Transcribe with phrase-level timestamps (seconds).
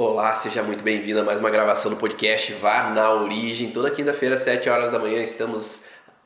[0.00, 3.72] Olá, seja muito bem-vindo a mais uma gravação do podcast Vá na Origem.
[3.72, 5.82] Toda quinta-feira, às 7 horas da manhã, estamos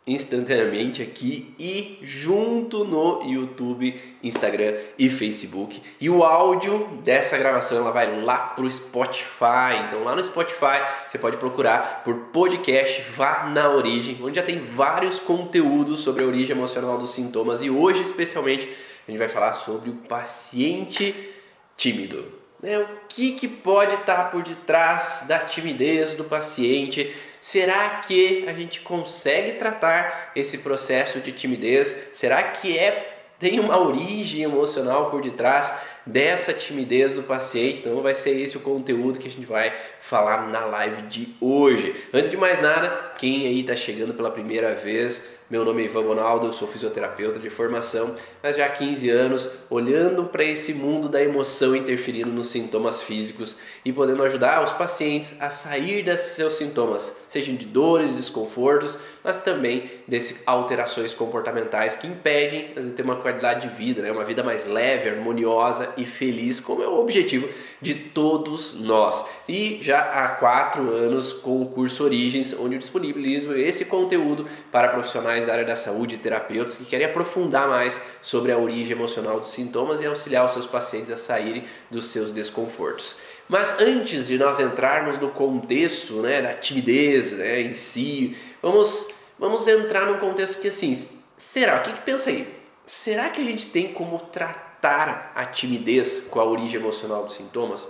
[0.07, 5.83] instantaneamente aqui e junto no YouTube, Instagram e Facebook.
[5.99, 9.87] E o áudio dessa gravação ela vai lá pro Spotify.
[9.89, 14.63] Então lá no Spotify você pode procurar por podcast Vá na Origem, onde já tem
[14.67, 18.69] vários conteúdos sobre a origem emocional dos sintomas e hoje especialmente
[19.09, 21.33] a gente vai falar sobre o paciente
[21.75, 22.42] tímido.
[22.63, 22.79] Né?
[22.79, 27.13] O que, que pode estar por detrás da timidez do paciente?
[27.41, 31.97] Será que a gente consegue tratar esse processo de timidez?
[32.13, 33.09] Será que é
[33.43, 35.75] tem uma origem emocional por detrás
[36.07, 37.81] dessa timidez do paciente?
[37.81, 41.93] Então vai ser esse o conteúdo que a gente vai falar na live de hoje.
[42.15, 46.05] Antes de mais nada, quem aí está chegando pela primeira vez, meu nome é Ivan
[46.05, 51.23] Bonaldo, sou fisioterapeuta de formação, mas já há 15 anos olhando para esse mundo da
[51.23, 57.15] emoção interferindo nos sintomas físicos e podendo ajudar os pacientes a sair desses seus sintomas,
[57.29, 63.69] sejam de dores, desconfortos, mas também dessas alterações comportamentais que impedem de ter uma qualidade
[63.69, 64.11] de vida, né?
[64.11, 67.47] uma vida mais leve, harmoniosa e feliz, como é o objetivo
[67.79, 69.25] de todos nós.
[69.47, 74.89] E já há quatro anos com o curso Origens, onde eu disponibilizo esse conteúdo para
[74.89, 79.39] profissionais da área da saúde e terapeutas que querem aprofundar mais sobre a origem emocional
[79.39, 83.17] dos sintomas e auxiliar os seus pacientes a saírem dos seus desconfortos.
[83.49, 89.67] Mas antes de nós entrarmos no contexto né, da timidez né, em si, vamos, vamos
[89.69, 90.97] entrar no contexto que assim,
[91.37, 91.77] será?
[91.77, 92.63] O que, que pensa aí?
[92.87, 97.87] Será que a gente tem como tratar a timidez com a origem emocional dos sintomas?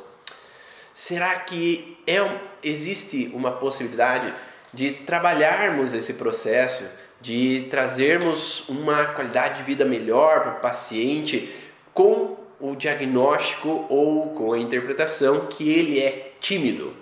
[0.95, 2.19] Será que é,
[2.63, 4.35] existe uma possibilidade
[4.73, 6.85] de trabalharmos esse processo,
[7.23, 11.51] de trazermos uma qualidade de vida melhor para o paciente
[11.95, 16.93] com o diagnóstico ou com a interpretação que ele é tímido?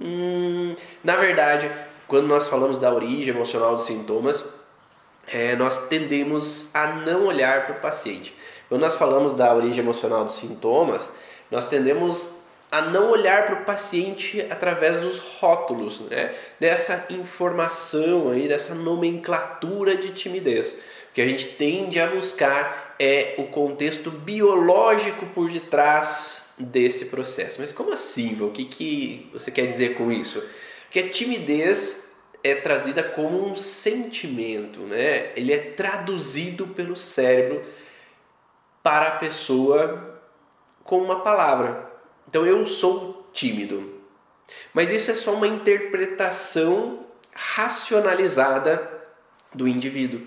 [0.00, 1.70] Hum, na verdade,
[2.08, 4.44] quando nós falamos da origem emocional dos sintomas,
[5.28, 8.34] é, nós tendemos a não olhar para o paciente.
[8.68, 11.08] Quando nós falamos da origem emocional dos sintomas,
[11.50, 12.43] nós tendemos
[12.74, 16.34] a não olhar para o paciente através dos rótulos, né?
[16.58, 20.72] dessa informação aí, dessa nomenclatura de timidez.
[20.72, 27.60] O que a gente tende a buscar é o contexto biológico por detrás desse processo.
[27.60, 30.42] Mas como assim, O que, que você quer dizer com isso?
[30.90, 32.08] Que a timidez
[32.42, 35.30] é trazida como um sentimento, né?
[35.36, 37.62] Ele é traduzido pelo cérebro
[38.82, 40.20] para a pessoa
[40.82, 41.93] com uma palavra.
[42.34, 43.94] Então eu sou tímido.
[44.72, 48.90] Mas isso é só uma interpretação racionalizada
[49.54, 50.20] do indivíduo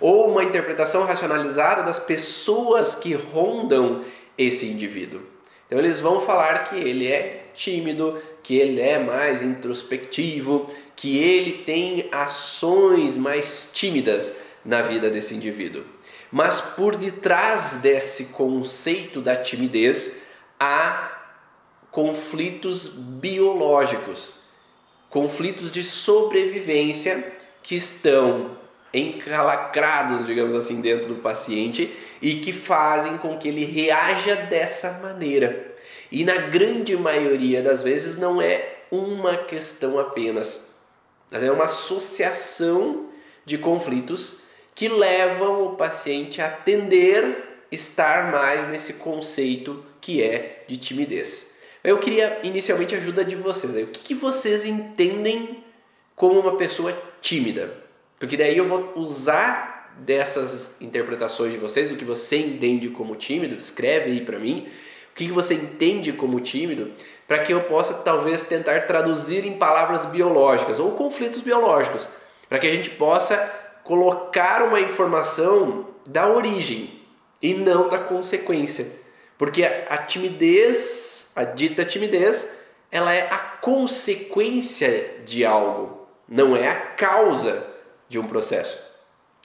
[0.00, 4.02] ou uma interpretação racionalizada das pessoas que rondam
[4.38, 5.20] esse indivíduo.
[5.66, 10.64] Então eles vão falar que ele é tímido, que ele é mais introspectivo,
[10.96, 14.34] que ele tem ações mais tímidas
[14.64, 15.84] na vida desse indivíduo.
[16.32, 20.16] Mas por detrás desse conceito da timidez
[20.58, 21.19] há
[21.90, 24.34] conflitos biológicos,
[25.08, 28.58] conflitos de sobrevivência que estão
[28.92, 35.74] encalacrados, digamos assim, dentro do paciente e que fazem com que ele reaja dessa maneira.
[36.10, 40.66] E na grande maioria das vezes não é uma questão apenas,
[41.30, 43.08] mas é uma associação
[43.44, 44.38] de conflitos
[44.74, 51.49] que levam o paciente a tender estar mais nesse conceito que é de timidez.
[51.82, 53.74] Eu queria inicialmente a ajuda de vocês.
[53.76, 55.64] O que, vocês entendem
[56.14, 57.72] como uma pessoa tímida?
[58.18, 63.54] Porque daí eu vou usar dessas interpretações de vocês, o que você entende como tímido,
[63.54, 64.68] escreve aí para mim.
[65.12, 66.92] O que você entende como tímido,
[67.26, 72.08] para que eu possa talvez tentar traduzir em palavras biológicas ou conflitos biológicos,
[72.48, 73.36] para que a gente possa
[73.82, 77.00] colocar uma informação da origem
[77.42, 78.86] e não da consequência.
[79.36, 82.48] Porque a timidez, a dita timidez,
[82.90, 87.66] ela é a consequência de algo, não é a causa
[88.08, 88.78] de um processo.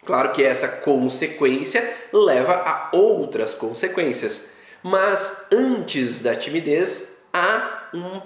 [0.05, 4.47] Claro que essa consequência leva a outras consequências,
[4.83, 8.21] mas antes da timidez há um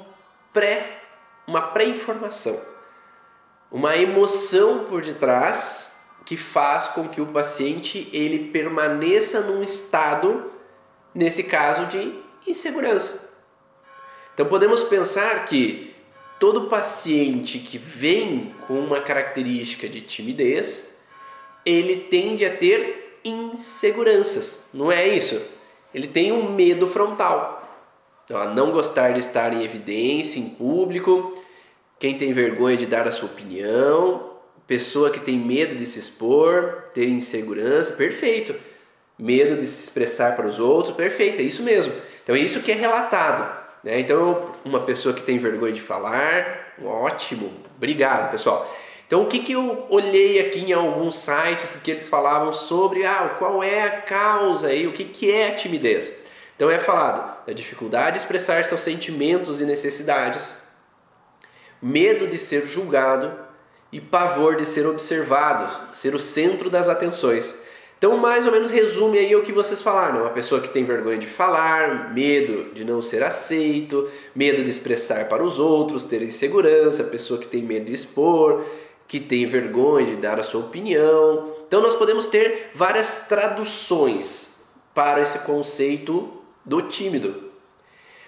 [0.51, 1.01] pré,
[1.47, 2.59] uma pré-informação,
[3.71, 5.93] uma emoção por detrás
[6.25, 10.51] que faz com que o paciente ele permaneça num estado,
[11.15, 13.28] nesse caso, de insegurança.
[14.39, 15.93] Então podemos pensar que
[16.39, 20.95] todo paciente que vem com uma característica de timidez,
[21.65, 25.41] ele tende a ter inseguranças, não é isso?
[25.93, 27.69] Ele tem um medo frontal.
[28.23, 31.35] Então, não gostar de estar em evidência, em público,
[31.99, 36.85] quem tem vergonha de dar a sua opinião, pessoa que tem medo de se expor,
[36.93, 38.55] ter insegurança, perfeito.
[39.17, 41.91] Medo de se expressar para os outros, perfeito, é isso mesmo.
[42.23, 43.58] Então é isso que é relatado.
[43.83, 43.99] Né?
[43.99, 48.69] Então, uma pessoa que tem vergonha de falar, ótimo, obrigado pessoal.
[49.07, 53.35] Então, o que, que eu olhei aqui em alguns sites que eles falavam sobre ah,
[53.39, 56.13] qual é a causa aí, o que, que é a timidez?
[56.55, 60.53] Então, é falado da dificuldade de expressar seus sentimentos e necessidades,
[61.81, 63.33] medo de ser julgado
[63.91, 67.55] e pavor de ser observado, ser o centro das atenções.
[67.99, 70.21] Então, mais ou menos resume aí o que vocês falaram.
[70.21, 75.27] Uma pessoa que tem vergonha de falar, medo de não ser aceito, medo de expressar
[75.27, 78.63] para os outros, ter insegurança, pessoa que tem medo de expor,
[79.05, 81.53] que tem vergonha de dar a sua opinião.
[81.67, 84.55] Então nós podemos ter várias traduções
[84.93, 86.31] para esse conceito
[86.63, 87.49] do tímido.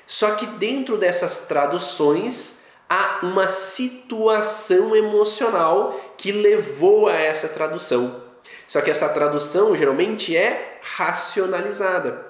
[0.06, 2.60] Só que dentro dessas traduções
[2.90, 8.30] há uma situação emocional que levou a essa tradução.
[8.68, 12.26] Só que essa tradução geralmente é racionalizada.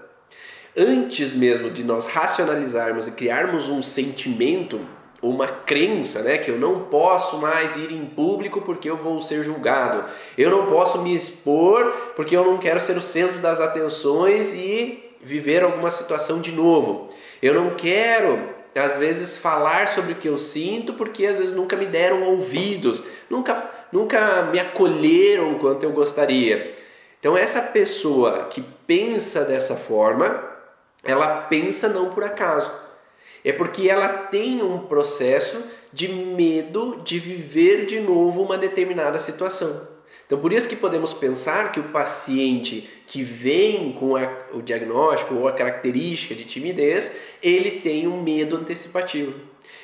[0.78, 4.80] Antes mesmo de nós racionalizarmos e criarmos um sentimento
[5.22, 9.44] uma crença, né, que eu não posso mais ir em público porque eu vou ser
[9.44, 10.04] julgado.
[10.36, 15.12] Eu não posso me expor porque eu não quero ser o centro das atenções e
[15.22, 17.10] viver alguma situação de novo.
[17.42, 21.76] Eu não quero às vezes falar sobre o que eu sinto porque às vezes nunca
[21.76, 26.74] me deram ouvidos, nunca nunca me acolheram quanto eu gostaria.
[27.20, 30.44] Então essa pessoa que pensa dessa forma,
[31.04, 32.72] ela pensa não por acaso.
[33.44, 39.88] É porque ela tem um processo de medo de viver de novo uma determinada situação.
[40.32, 45.36] Então, por isso que podemos pensar que o paciente que vem com a, o diagnóstico
[45.36, 47.12] ou a característica de timidez,
[47.44, 49.34] ele tem um medo antecipativo.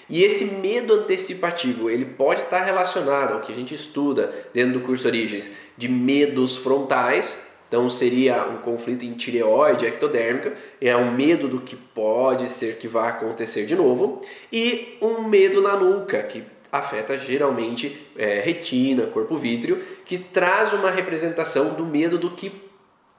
[0.09, 4.85] E esse medo antecipativo, ele pode estar relacionado ao que a gente estuda dentro do
[4.85, 11.49] curso Origens, de medos frontais, então seria um conflito em tireoide ectodérmica, é um medo
[11.49, 16.41] do que pode ser que vá acontecer de novo, e um medo na nuca, que
[16.77, 22.51] afeta geralmente é, retina, corpo vítreo, que traz uma representação do medo do que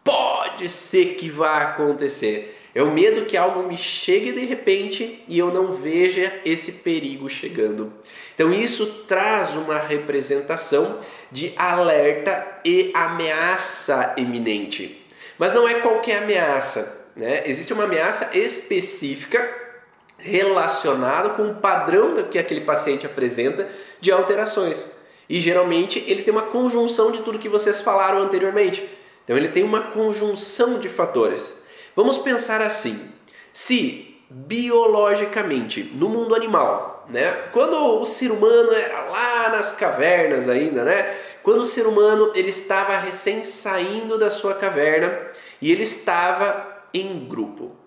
[0.02, 2.56] pode ser que vá acontecer.
[2.74, 7.28] É o medo que algo me chegue de repente e eu não veja esse perigo
[7.28, 7.92] chegando.
[8.34, 11.00] Então isso traz uma representação
[11.30, 15.04] de alerta e ameaça iminente.
[15.38, 17.42] Mas não é qualquer ameaça, né?
[17.46, 19.67] Existe uma ameaça específica
[20.18, 23.68] relacionada com o padrão que aquele paciente apresenta
[24.00, 24.86] de alterações.
[25.28, 28.88] E geralmente ele tem uma conjunção de tudo que vocês falaram anteriormente.
[29.24, 31.54] Então ele tem uma conjunção de fatores.
[31.94, 32.98] Vamos pensar assim:
[33.52, 37.44] se biologicamente no mundo animal, né?
[37.52, 41.14] Quando o ser humano era lá nas cavernas ainda, né?
[41.42, 45.18] Quando o ser humano ele estava recém saindo da sua caverna
[45.60, 47.77] e ele estava em grupo.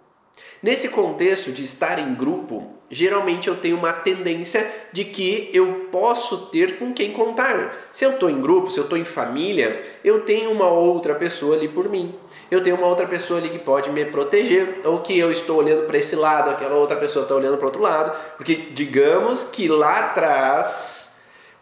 [0.63, 6.45] Nesse contexto de estar em grupo, geralmente eu tenho uma tendência de que eu posso
[6.47, 7.75] ter com quem contar.
[7.91, 11.55] Se eu estou em grupo, se eu estou em família, eu tenho uma outra pessoa
[11.55, 12.13] ali por mim.
[12.51, 15.87] Eu tenho uma outra pessoa ali que pode me proteger, ou que eu estou olhando
[15.87, 19.97] para esse lado, aquela outra pessoa está olhando para outro lado, porque digamos que lá
[19.99, 21.15] atrás,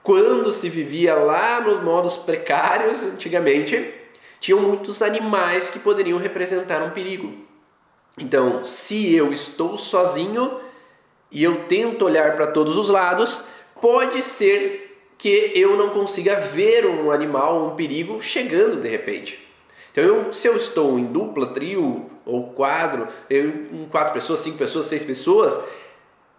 [0.03, 3.93] quando se vivia lá nos modos precários antigamente,
[4.41, 7.48] tinham muitos animais que poderiam representar um perigo.
[8.17, 10.59] Então, se eu estou sozinho
[11.31, 13.43] e eu tento olhar para todos os lados,
[13.81, 19.47] pode ser que eu não consiga ver um animal, um perigo chegando de repente.
[19.91, 24.57] Então, eu, se eu estou em dupla, trio ou quadro, eu, em quatro pessoas, cinco
[24.57, 25.59] pessoas, seis pessoas,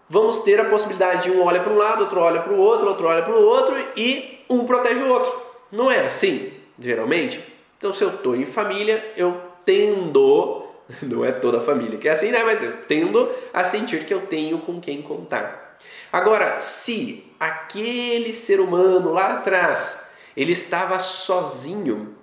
[0.09, 2.89] vamos ter a possibilidade de um olha para um lado, outro olha para o outro,
[2.89, 5.33] outro olha para o outro e um protege o outro.
[5.71, 7.41] Não é assim, geralmente?
[7.77, 10.60] Então, se eu estou em família, eu tendo
[11.03, 12.43] Não é toda a família que é assim, né?
[12.43, 15.79] Mas eu tendo a sentir que eu tenho com quem contar.
[16.13, 20.01] Agora, se aquele ser humano lá atrás
[20.37, 22.15] ele estava sozinho,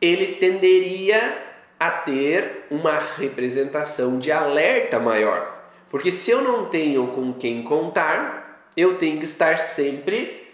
[0.00, 5.62] ele tenderia a ter uma representação de alerta maior.
[5.90, 10.48] Porque se eu não tenho com quem contar, eu tenho que estar sempre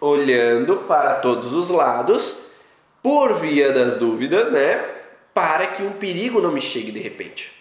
[0.00, 2.46] olhando para todos os lados,
[3.02, 4.93] por via das dúvidas, né?
[5.34, 7.52] Para que um perigo não me chegue de repente.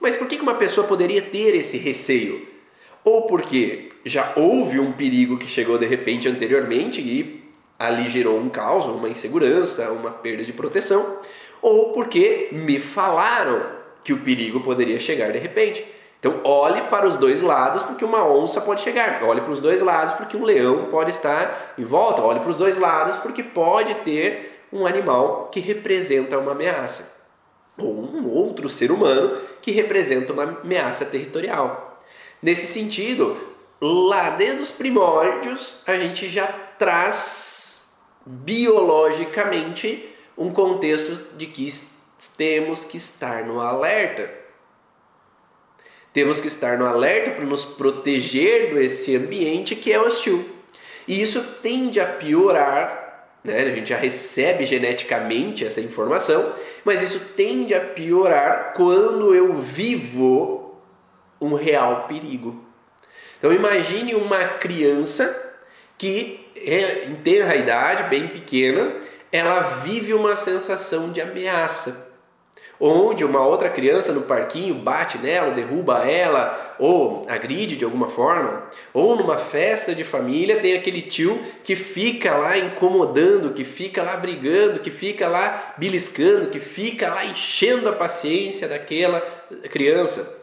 [0.00, 2.48] Mas por que uma pessoa poderia ter esse receio?
[3.04, 7.44] Ou porque já houve um perigo que chegou de repente anteriormente e
[7.78, 11.18] ali gerou um caos, uma insegurança, uma perda de proteção,
[11.60, 13.62] ou porque me falaram
[14.02, 15.84] que o perigo poderia chegar de repente.
[16.18, 19.22] Então, olhe para os dois lados porque uma onça pode chegar.
[19.24, 22.22] Olhe para os dois lados porque um leão pode estar em volta.
[22.22, 27.18] Olhe para os dois lados porque pode ter um animal que representa uma ameaça.
[27.76, 31.98] Ou um outro ser humano que representa uma ameaça territorial.
[32.42, 33.36] Nesse sentido,
[33.80, 37.88] lá desde os primórdios, a gente já traz
[38.24, 41.72] biologicamente um contexto de que
[42.36, 44.30] temos que estar no alerta.
[46.12, 50.48] Temos que estar no alerta para nos proteger desse ambiente que é hostil.
[51.06, 52.99] E isso tende a piorar,
[53.42, 53.62] né?
[53.62, 56.54] a gente já recebe geneticamente essa informação,
[56.84, 60.78] mas isso tende a piorar quando eu vivo
[61.40, 62.64] um real perigo.
[63.38, 65.54] Então imagine uma criança
[65.96, 68.96] que é, em tenra idade, bem pequena,
[69.32, 72.09] ela vive uma sensação de ameaça
[72.80, 78.68] onde uma outra criança no parquinho bate nela, derruba ela, ou agride de alguma forma,
[78.94, 84.16] ou numa festa de família tem aquele tio que fica lá incomodando, que fica lá
[84.16, 89.20] brigando, que fica lá beliscando, que fica lá enchendo a paciência daquela
[89.70, 90.38] criança.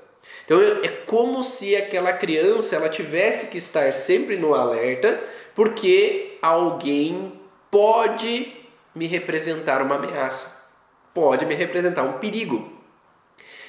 [0.46, 5.20] Então é como se aquela criança ela tivesse que estar sempre no alerta,
[5.56, 7.34] porque alguém
[7.72, 8.54] pode
[8.94, 10.57] me representar uma ameaça
[11.18, 12.72] pode me representar um perigo.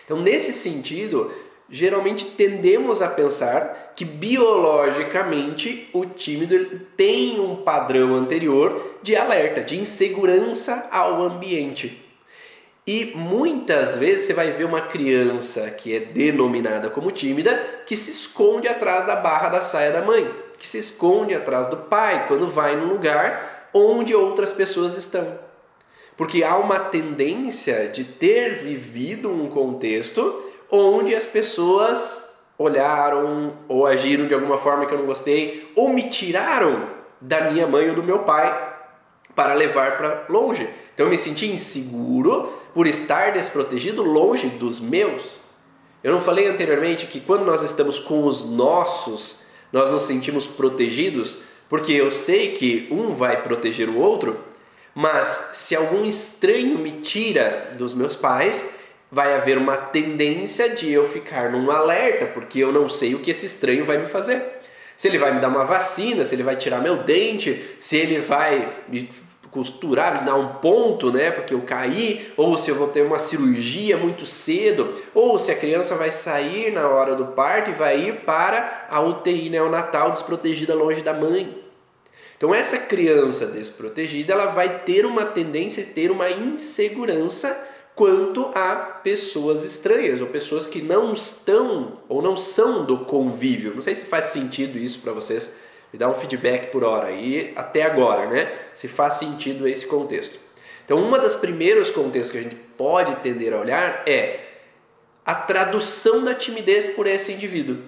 [0.04, 1.32] Então, nesse sentido,
[1.70, 9.80] geralmente tendemos a pensar que biologicamente o tímido tem um padrão anterior de alerta, de
[9.80, 12.04] insegurança ao ambiente.
[12.86, 18.10] E muitas vezes você vai ver uma criança que é denominada como tímida que se
[18.10, 22.46] esconde atrás da barra da saia da mãe, que se esconde atrás do pai quando
[22.46, 25.47] vai num lugar onde outras pessoas estão.
[26.18, 34.26] Porque há uma tendência de ter vivido um contexto onde as pessoas olharam ou agiram
[34.26, 38.02] de alguma forma que eu não gostei, ou me tiraram da minha mãe ou do
[38.02, 38.74] meu pai
[39.36, 40.68] para levar para longe.
[40.92, 45.38] Então eu me senti inseguro por estar desprotegido longe dos meus.
[46.02, 49.38] Eu não falei anteriormente que quando nós estamos com os nossos,
[49.72, 54.47] nós nos sentimos protegidos, porque eu sei que um vai proteger o outro,
[55.00, 58.68] mas se algum estranho me tira dos meus pais,
[59.12, 63.30] vai haver uma tendência de eu ficar num alerta, porque eu não sei o que
[63.30, 64.42] esse estranho vai me fazer.
[64.96, 68.18] Se ele vai me dar uma vacina, se ele vai tirar meu dente, se ele
[68.18, 69.08] vai me
[69.52, 73.20] costurar, me dar um ponto, né, porque eu caí, ou se eu vou ter uma
[73.20, 78.00] cirurgia muito cedo, ou se a criança vai sair na hora do parto e vai
[78.00, 81.67] ir para a UTI neonatal desprotegida longe da mãe.
[82.38, 88.76] Então essa criança desprotegida, ela vai ter uma tendência a ter uma insegurança quanto a
[88.76, 93.74] pessoas estranhas ou pessoas que não estão ou não são do convívio.
[93.74, 95.52] Não sei se faz sentido isso para vocês.
[95.92, 98.56] Me dá um feedback por hora e até agora, né?
[98.72, 100.38] Se faz sentido esse contexto.
[100.84, 104.40] Então, uma das primeiros contextos que a gente pode tender a olhar é
[105.24, 107.78] a tradução da timidez por esse indivíduo.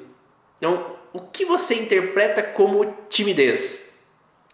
[0.58, 3.89] Então, o que você interpreta como timidez?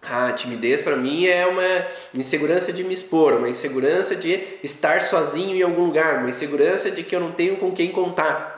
[0.08, 5.56] Ah, timidez para mim é uma insegurança de me expor, uma insegurança de estar sozinho
[5.56, 8.56] em algum lugar, uma insegurança de que eu não tenho com quem contar.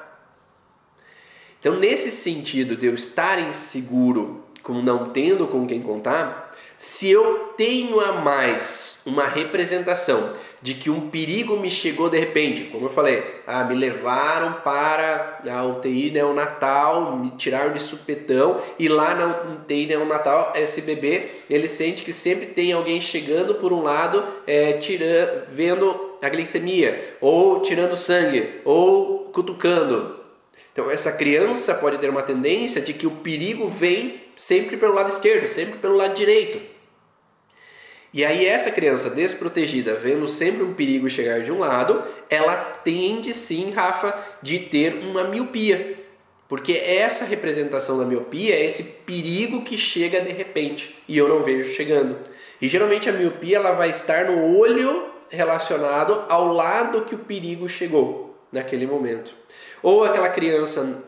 [1.59, 7.55] Então, nesse sentido de eu estar inseguro, como não tendo com quem contar, se eu
[7.57, 12.91] tenho a mais uma representação de que um perigo me chegou de repente, como eu
[12.91, 19.27] falei, ah, me levaram para a UTI neonatal, me tiraram de supetão e lá na
[19.55, 24.73] UTI neonatal esse bebê ele sente que sempre tem alguém chegando por um lado, é,
[24.75, 30.19] tirando, vendo a glicemia, ou tirando sangue, ou cutucando.
[30.73, 35.11] Então essa criança pode ter uma tendência de que o perigo vem sempre pelo lado
[35.11, 36.77] esquerdo, sempre pelo lado direito.
[38.18, 43.32] E aí essa criança desprotegida, vendo sempre um perigo chegar de um lado, ela tende
[43.32, 45.96] sim, Rafa, de ter uma miopia.
[46.48, 51.44] Porque essa representação da miopia é esse perigo que chega de repente e eu não
[51.44, 52.18] vejo chegando.
[52.60, 57.68] E geralmente a miopia ela vai estar no olho relacionado ao lado que o perigo
[57.68, 59.32] chegou naquele momento.
[59.80, 61.04] Ou aquela criança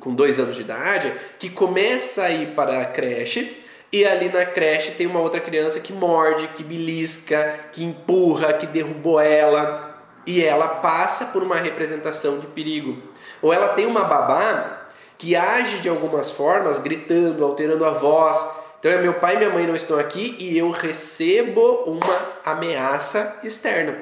[0.00, 3.62] com dois anos de idade que começa a ir para a creche
[3.94, 8.66] e ali na creche tem uma outra criança que morde, que belisca, que empurra, que
[8.66, 13.00] derrubou ela e ela passa por uma representação de perigo.
[13.40, 18.36] Ou ela tem uma babá que age de algumas formas, gritando, alterando a voz.
[18.80, 23.38] Então é meu pai e minha mãe não estão aqui e eu recebo uma ameaça
[23.44, 23.96] externa.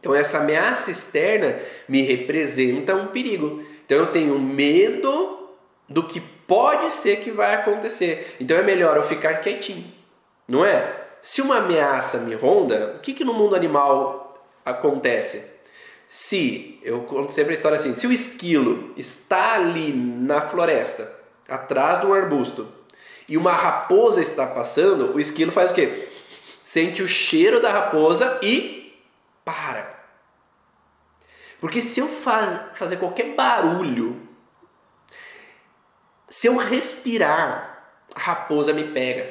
[0.00, 1.54] Então essa ameaça externa
[1.88, 3.62] me representa um perigo.
[3.84, 5.48] Então eu tenho medo
[5.88, 6.20] do que
[6.52, 8.36] pode ser que vai acontecer.
[8.38, 9.90] Então é melhor eu ficar quietinho,
[10.46, 11.00] não é?
[11.22, 15.42] Se uma ameaça me ronda, o que, que no mundo animal acontece?
[16.06, 21.10] Se, eu conto sempre a história assim, se o esquilo está ali na floresta,
[21.48, 22.68] atrás de um arbusto,
[23.26, 26.06] e uma raposa está passando, o esquilo faz o quê?
[26.62, 28.94] Sente o cheiro da raposa e
[29.42, 30.04] para.
[31.58, 34.31] Porque se eu faz, fazer qualquer barulho,
[36.32, 39.28] se eu respirar, a raposa me pega.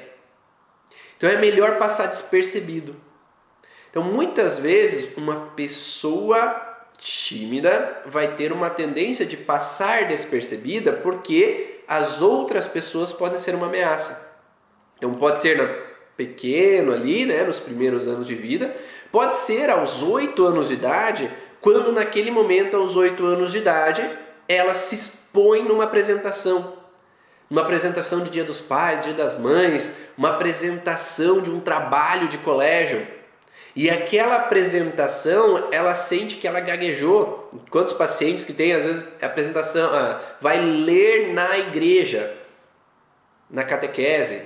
[1.18, 2.96] Então é melhor passar despercebido.
[3.90, 6.62] Então muitas vezes uma pessoa
[7.00, 13.66] tímida vai ter uma tendência de passar despercebida porque as outras pessoas podem ser uma
[13.66, 14.36] ameaça.
[15.00, 15.74] Então pode ser na,
[16.16, 18.76] pequeno ali, né, nos primeiros anos de vida,
[19.12, 21.32] pode ser aos oito anos de idade,
[21.62, 24.08] quando naquele momento, aos oito anos de idade,
[24.48, 26.80] ela se expõe numa apresentação.
[27.52, 32.38] Uma apresentação de Dia dos Pais, Dia das Mães, uma apresentação de um trabalho de
[32.38, 33.06] colégio.
[33.76, 37.50] E aquela apresentação, ela sente que ela gaguejou.
[37.70, 42.34] Quantos pacientes que tem, às vezes, a apresentação, ah, vai ler na igreja,
[43.50, 44.42] na catequese.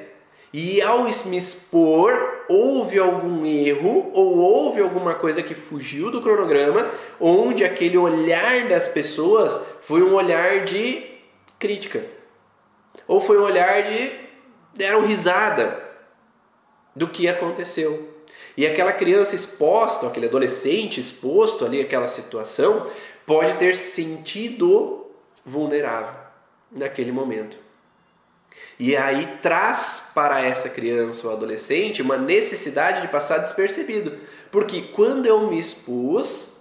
[0.51, 6.89] E ao me expor, houve algum erro ou houve alguma coisa que fugiu do cronograma,
[7.19, 11.05] onde aquele olhar das pessoas foi um olhar de
[11.59, 12.14] crítica.
[13.07, 14.11] Ou foi um olhar de
[14.73, 15.83] deram risada
[16.95, 18.13] do que aconteceu.
[18.57, 22.89] E aquela criança exposta, aquele adolescente exposto ali àquela situação,
[23.25, 25.07] pode ter sentido
[25.45, 26.15] vulnerável
[26.71, 27.57] naquele momento.
[28.77, 34.17] E aí traz para essa criança ou adolescente uma necessidade de passar despercebido.
[34.51, 36.57] Porque quando eu me expus,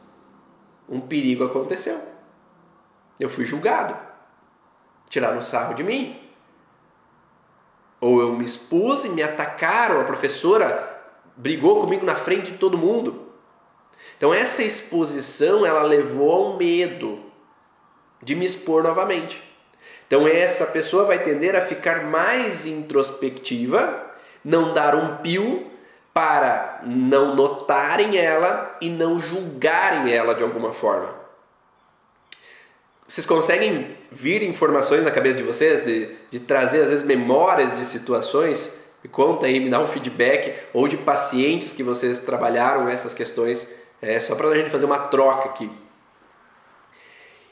[0.88, 2.00] um perigo aconteceu.
[3.19, 3.97] Eu fui julgado.
[5.09, 6.21] Tiraram sarro de mim.
[8.01, 11.03] Ou eu me expus e me atacaram, a professora
[11.37, 13.29] brigou comigo na frente de todo mundo.
[14.16, 17.21] Então essa exposição ela levou ao medo
[18.23, 19.42] de me expor novamente.
[20.07, 24.12] Então essa pessoa vai tender a ficar mais introspectiva,
[24.45, 25.71] não dar um pio
[26.12, 31.24] para não notarem ela e não julgarem ela de alguma forma.
[33.14, 37.85] Vocês conseguem vir informações na cabeça de vocês, de, de trazer às vezes memórias de
[37.85, 38.72] situações
[39.05, 43.72] me conta aí, me dá um feedback ou de pacientes que vocês trabalharam essas questões,
[44.03, 45.70] é, só para a gente fazer uma troca aqui.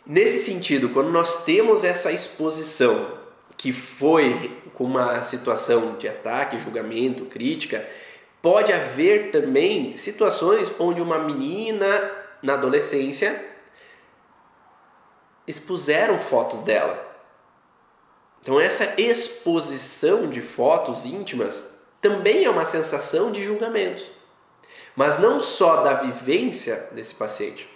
[0.05, 3.18] Nesse sentido, quando nós temos essa exposição
[3.57, 7.88] que foi com uma situação de ataque, julgamento, crítica,
[8.42, 12.11] pode haver também situações onde uma menina
[12.42, 13.52] na adolescência
[15.46, 17.11] expuseram fotos dela.
[18.42, 21.64] Então, essa exposição de fotos íntimas
[22.00, 24.02] também é uma sensação de julgamento,
[24.96, 27.68] mas não só da vivência desse paciente.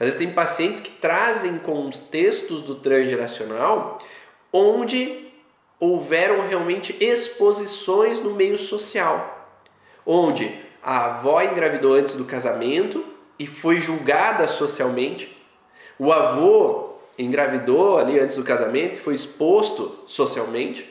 [0.00, 3.98] Às vezes, tem pacientes que trazem contextos do transgeracional
[4.52, 5.32] onde
[5.78, 9.48] houveram realmente exposições no meio social,
[10.06, 13.04] onde a avó engravidou antes do casamento
[13.38, 15.36] e foi julgada socialmente,
[15.98, 20.88] o avô engravidou ali antes do casamento foi exposto socialmente,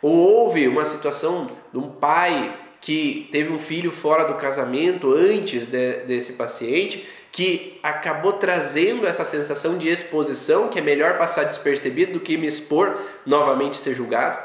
[0.00, 5.66] ou houve uma situação de um pai que teve um filho fora do casamento antes
[5.66, 12.14] de, desse paciente, que acabou trazendo essa sensação de exposição, que é melhor passar despercebido
[12.14, 14.38] do que me expor novamente ser julgado.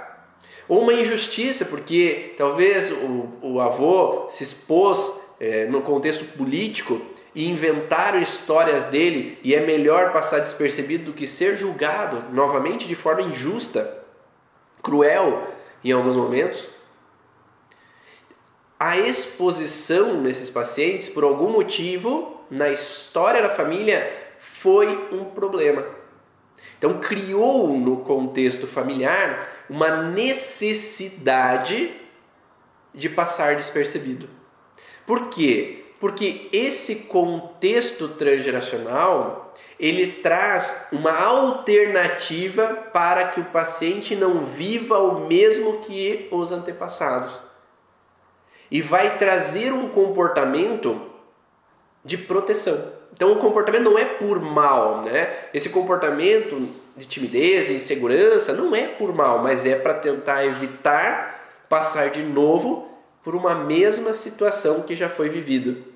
[0.68, 7.02] Ou uma injustiça, porque talvez o, o avô se expôs é, no contexto político
[7.36, 12.96] e inventaram histórias dele e é melhor passar despercebido do que ser julgado novamente de
[12.96, 14.04] forma injusta,
[14.82, 15.48] cruel
[15.84, 16.70] em alguns momentos.
[18.80, 25.86] A exposição nesses pacientes, por algum motivo, na história da família, foi um problema.
[26.78, 31.96] Então, criou no contexto familiar uma necessidade
[32.94, 34.30] de passar despercebido.
[35.06, 35.83] Por quê?
[36.04, 45.26] Porque esse contexto transgeracional, ele traz uma alternativa para que o paciente não viva o
[45.26, 47.32] mesmo que os antepassados.
[48.70, 51.02] E vai trazer um comportamento
[52.04, 52.86] de proteção.
[53.14, 55.34] Então o comportamento não é por mal, né?
[55.54, 61.64] Esse comportamento de timidez e insegurança não é por mal, mas é para tentar evitar
[61.70, 62.90] passar de novo
[63.24, 65.93] por uma mesma situação que já foi vivida.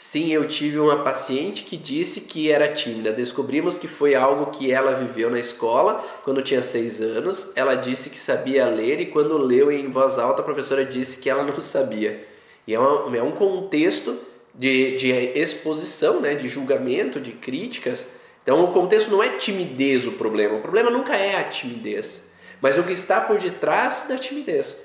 [0.00, 3.12] Sim, eu tive uma paciente que disse que era tímida.
[3.12, 7.50] Descobrimos que foi algo que ela viveu na escola quando tinha seis anos.
[7.56, 11.28] Ela disse que sabia ler e quando leu em voz alta, a professora disse que
[11.28, 12.24] ela não sabia.
[12.64, 14.16] E é, uma, é um contexto
[14.54, 18.06] de, de exposição, né, de julgamento, de críticas.
[18.44, 20.58] Então o contexto não é timidez o problema.
[20.58, 22.22] O problema nunca é a timidez,
[22.62, 24.78] mas o que está por detrás da timidez,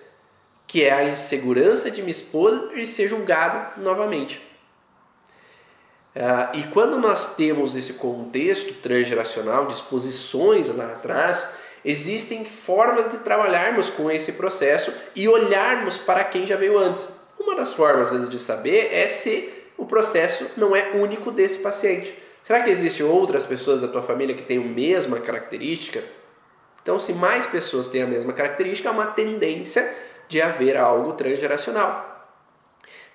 [0.66, 4.53] que é a insegurança de me expor e ser julgado novamente.
[6.16, 11.48] Uh, e quando nós temos esse contexto transgeracional, disposições lá atrás,
[11.84, 17.08] existem formas de trabalharmos com esse processo e olharmos para quem já veio antes.
[17.40, 22.18] Uma das formas vezes, de saber é se o processo não é único desse paciente.
[22.44, 26.04] Será que existem outras pessoas da tua família que têm a mesma característica?
[26.82, 29.92] Então, se mais pessoas têm a mesma característica, há uma tendência
[30.28, 32.13] de haver algo transgeracional.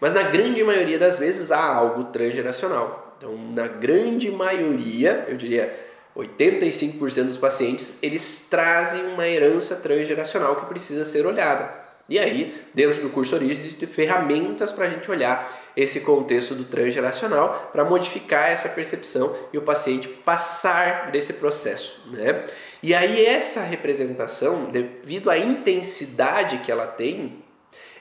[0.00, 3.14] Mas na grande maioria das vezes há algo transgeracional.
[3.18, 5.74] Então, na grande maioria, eu diria
[6.16, 11.88] 85% dos pacientes, eles trazem uma herança transgeracional que precisa ser olhada.
[12.08, 16.64] E aí, dentro do curso Origem, existem ferramentas para a gente olhar esse contexto do
[16.64, 22.00] transgeracional para modificar essa percepção e o paciente passar desse processo.
[22.10, 22.46] Né?
[22.82, 27.44] E aí, essa representação, devido à intensidade que ela tem,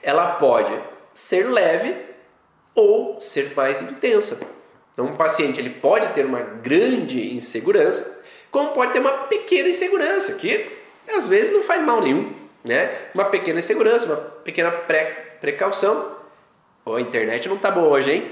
[0.02, 0.80] ela pode
[1.18, 1.98] ser leve
[2.76, 4.40] ou ser mais intensa.
[4.94, 10.36] Então, um paciente ele pode ter uma grande insegurança, como pode ter uma pequena insegurança,
[10.36, 10.78] que
[11.10, 12.36] às vezes não faz mal nenhum.
[12.64, 12.96] Né?
[13.16, 16.18] Uma pequena insegurança, uma pequena pré precaução.
[16.86, 18.32] Oh, a internet não está boa hoje, hein?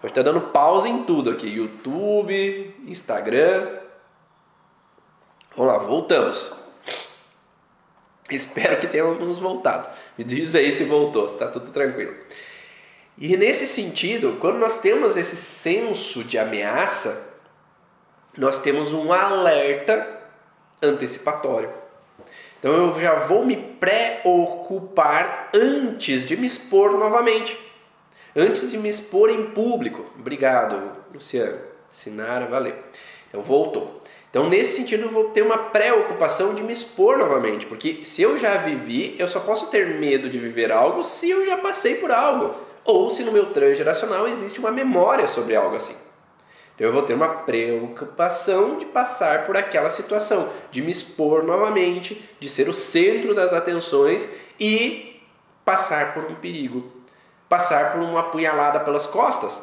[0.00, 3.78] Hoje está dando pausa em tudo aqui: YouTube, Instagram.
[5.56, 6.57] Vamos lá, voltamos.
[8.30, 9.88] Espero que tenhamos voltado.
[10.16, 12.14] Me diz aí se voltou, se está tudo tranquilo.
[13.16, 17.26] E nesse sentido, quando nós temos esse senso de ameaça,
[18.36, 20.06] nós temos um alerta
[20.80, 21.72] antecipatório.
[22.58, 27.58] Então eu já vou me preocupar antes de me expor novamente.
[28.36, 30.04] Antes de me expor em público.
[30.18, 31.58] Obrigado, Luciano.
[31.90, 32.76] Sinara, valeu.
[33.28, 34.02] Então voltou.
[34.30, 38.36] Então, nesse sentido, eu vou ter uma preocupação de me expor novamente, porque se eu
[38.38, 42.12] já vivi, eu só posso ter medo de viver algo se eu já passei por
[42.12, 45.96] algo, ou se no meu transgeracional existe uma memória sobre algo assim.
[46.74, 52.22] Então, eu vou ter uma preocupação de passar por aquela situação, de me expor novamente,
[52.38, 54.28] de ser o centro das atenções
[54.60, 55.20] e
[55.64, 56.92] passar por um perigo,
[57.48, 59.60] passar por uma apunhalada pelas costas,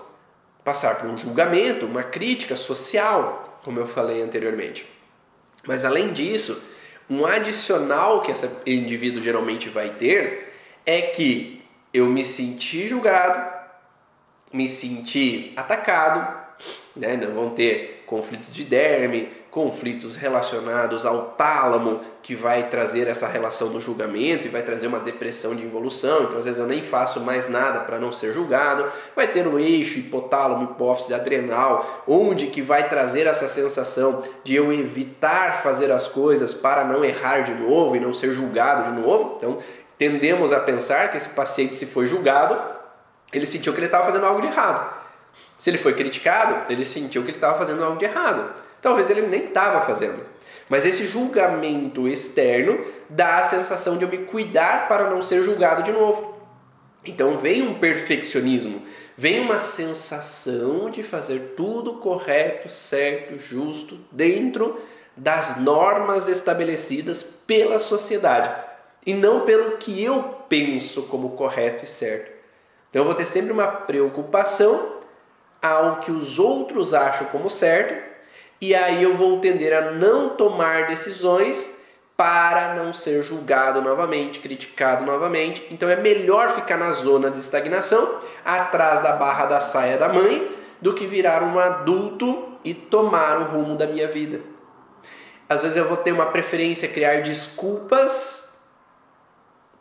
[0.63, 4.85] passar por um julgamento, uma crítica social, como eu falei anteriormente.
[5.65, 6.61] Mas além disso,
[7.09, 10.53] um adicional que esse indivíduo geralmente vai ter
[10.85, 13.43] é que eu me senti julgado,
[14.53, 16.39] me senti atacado,
[16.95, 17.17] né?
[17.17, 23.69] não vão ter conflito de derme, conflitos relacionados ao tálamo, que vai trazer essa relação
[23.69, 26.23] do julgamento e vai trazer uma depressão de involução.
[26.23, 28.85] Então, às vezes, eu nem faço mais nada para não ser julgado.
[29.15, 34.73] Vai ter um eixo hipotálamo, hipófise adrenal, onde que vai trazer essa sensação de eu
[34.73, 39.35] evitar fazer as coisas para não errar de novo e não ser julgado de novo.
[39.37, 39.59] Então,
[39.97, 42.59] tendemos a pensar que esse paciente, se foi julgado,
[43.31, 45.04] ele sentiu que ele estava fazendo algo de errado.
[45.57, 48.61] Se ele foi criticado, ele sentiu que ele estava fazendo algo de errado.
[48.81, 50.23] Talvez ele nem estava fazendo.
[50.67, 55.83] Mas esse julgamento externo dá a sensação de eu me cuidar para não ser julgado
[55.83, 56.35] de novo.
[57.05, 58.81] Então vem um perfeccionismo,
[59.15, 64.81] vem uma sensação de fazer tudo correto, certo, justo, dentro
[65.15, 68.49] das normas estabelecidas pela sociedade
[69.05, 72.31] e não pelo que eu penso como correto e certo.
[72.89, 74.94] Então eu vou ter sempre uma preocupação
[75.65, 77.95] ao que os outros acham como certo
[78.61, 81.77] e aí eu vou tender a não tomar decisões
[82.15, 85.67] para não ser julgado novamente, criticado novamente.
[85.69, 90.49] Então é melhor ficar na zona de estagnação, atrás da barra da saia da mãe,
[90.81, 94.39] do que virar um adulto e tomar o rumo da minha vida.
[95.49, 98.44] Às vezes eu vou ter uma preferência criar desculpas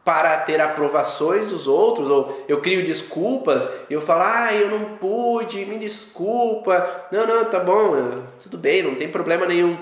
[0.04, 5.64] para ter aprovações dos outros, ou eu crio desculpas, eu falo, ah, eu não pude,
[5.64, 9.78] me desculpa, não, não, tá bom, tudo bem, não tem problema nenhum.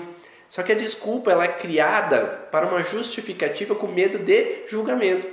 [0.49, 5.27] Só que a desculpa ela é criada para uma justificativa com medo de julgamento.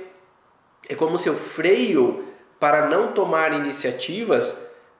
[0.89, 2.25] É como se eu freio
[2.59, 4.55] para não tomar iniciativas,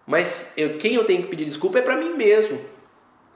[0.05, 2.59] mas eu, quem eu tenho que pedir desculpa é para mim mesmo.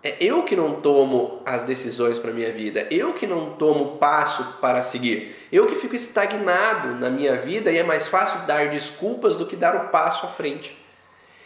[0.06, 4.58] É eu que não tomo as decisões para minha vida, eu que não tomo passo
[4.62, 9.36] para seguir, eu que fico estagnado na minha vida e é mais fácil dar desculpas
[9.36, 10.78] do que dar o passo à frente.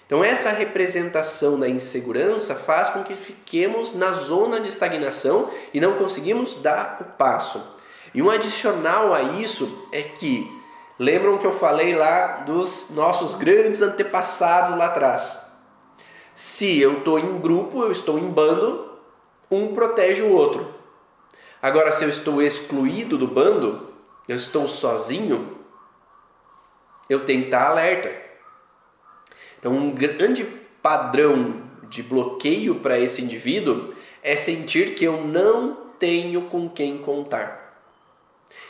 [0.05, 5.93] Então, essa representação da insegurança faz com que fiquemos na zona de estagnação e não
[5.93, 7.63] conseguimos dar o passo.
[8.13, 10.51] E um adicional a isso é que,
[10.99, 15.48] lembram que eu falei lá dos nossos grandes antepassados lá atrás?
[16.39, 18.97] Se eu estou em grupo, eu estou em bando,
[19.51, 20.73] um protege o outro.
[21.61, 23.89] Agora, se eu estou excluído do bando,
[24.25, 25.57] eu estou sozinho,
[27.09, 28.09] eu tenho que estar alerta.
[29.59, 30.45] Então, um grande
[30.81, 37.83] padrão de bloqueio para esse indivíduo é sentir que eu não tenho com quem contar.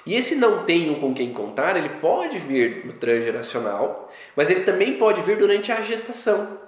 [0.08, 4.97] E esse não tenho com quem contar, ele pode vir no transgeracional, mas ele também
[4.97, 6.67] pode vir durante a gestação.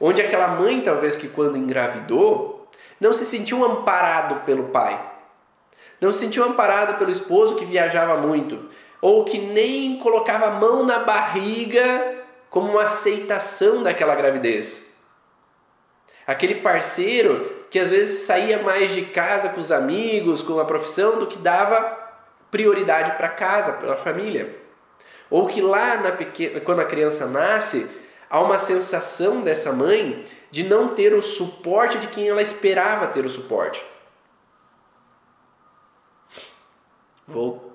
[0.00, 2.68] Onde aquela mãe, talvez que quando engravidou,
[3.00, 5.00] não se sentiu amparado pelo pai.
[6.00, 8.68] Não se sentiu amparado pelo esposo que viajava muito,
[9.00, 14.94] ou que nem colocava a mão na barriga como uma aceitação daquela gravidez.
[16.26, 21.18] Aquele parceiro que às vezes saía mais de casa com os amigos, com a profissão,
[21.18, 22.04] do que dava
[22.50, 24.56] prioridade para casa, para a família.
[25.28, 27.88] Ou que lá na pequena, quando a criança nasce,
[28.28, 33.24] há uma sensação dessa mãe de não ter o suporte de quem ela esperava ter
[33.24, 33.84] o suporte.
[37.26, 37.66] Vou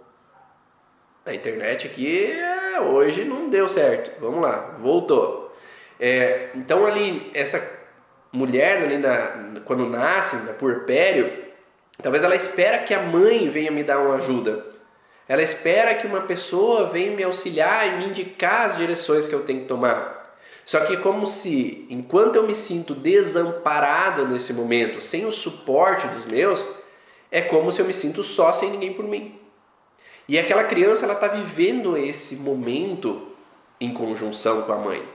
[1.23, 4.19] a internet aqui é, hoje não deu certo.
[4.19, 5.55] Vamos lá, voltou.
[5.99, 7.61] É, então ali essa
[8.31, 11.31] mulher ali na, quando nasce, na puerpério,
[12.01, 14.65] talvez ela espera que a mãe venha me dar uma ajuda.
[15.27, 19.43] Ela espera que uma pessoa venha me auxiliar e me indicar as direções que eu
[19.43, 20.20] tenho que tomar.
[20.71, 26.25] Só que como se, enquanto eu me sinto desamparado nesse momento, sem o suporte dos
[26.25, 26.65] meus,
[27.29, 29.37] é como se eu me sinto só sem ninguém por mim.
[30.29, 33.33] E aquela criança ela está vivendo esse momento
[33.81, 35.05] em conjunção com a mãe.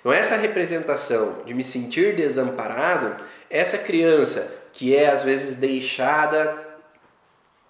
[0.00, 6.78] Então essa representação de me sentir desamparado, essa criança que é às vezes deixada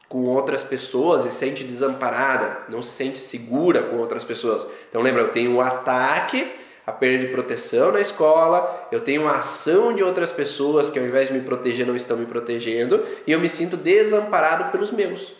[0.08, 4.64] com outras pessoas e sente desamparada, não se sente segura com outras pessoas.
[4.88, 9.26] Então lembra, eu tenho o um ataque, a perda de proteção na escola, eu tenho
[9.26, 13.02] a ação de outras pessoas que ao invés de me proteger não estão me protegendo
[13.26, 15.32] e eu me sinto desamparado pelos meus.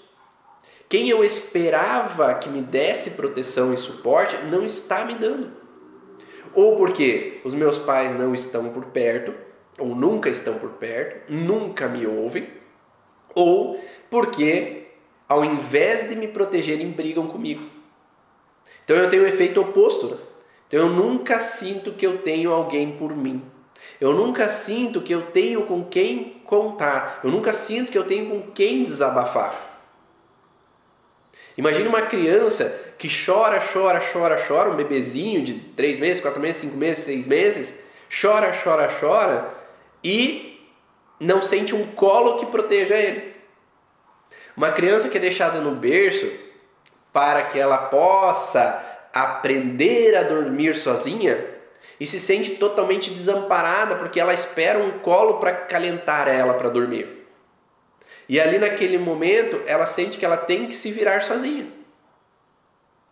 [0.88, 5.50] Quem eu esperava que me desse proteção e suporte não está me dando.
[6.54, 9.34] Ou porque os meus pais não estão por perto,
[9.78, 12.48] ou nunca estão por perto, nunca me ouvem,
[13.34, 14.84] ou porque
[15.28, 17.68] ao invés de me protegerem, brigam comigo.
[18.84, 20.06] Então eu tenho o um efeito oposto.
[20.06, 20.16] Né?
[20.74, 23.40] Então eu nunca sinto que eu tenho alguém por mim.
[24.00, 27.20] Eu nunca sinto que eu tenho com quem contar.
[27.22, 29.54] Eu nunca sinto que eu tenho com quem desabafar.
[31.56, 36.62] Imagine uma criança que chora, chora, chora, chora, um bebezinho de 3 meses, 4 meses,
[36.62, 37.80] 5 meses, 6 meses,
[38.20, 39.54] chora, chora, chora
[40.02, 40.60] e
[41.20, 43.32] não sente um colo que proteja ele.
[44.56, 46.28] Uma criança que é deixada no berço
[47.12, 48.83] para que ela possa
[49.14, 51.46] aprender a dormir sozinha
[52.00, 57.24] e se sente totalmente desamparada porque ela espera um colo para calentar ela para dormir.
[58.28, 61.68] E ali naquele momento ela sente que ela tem que se virar sozinha.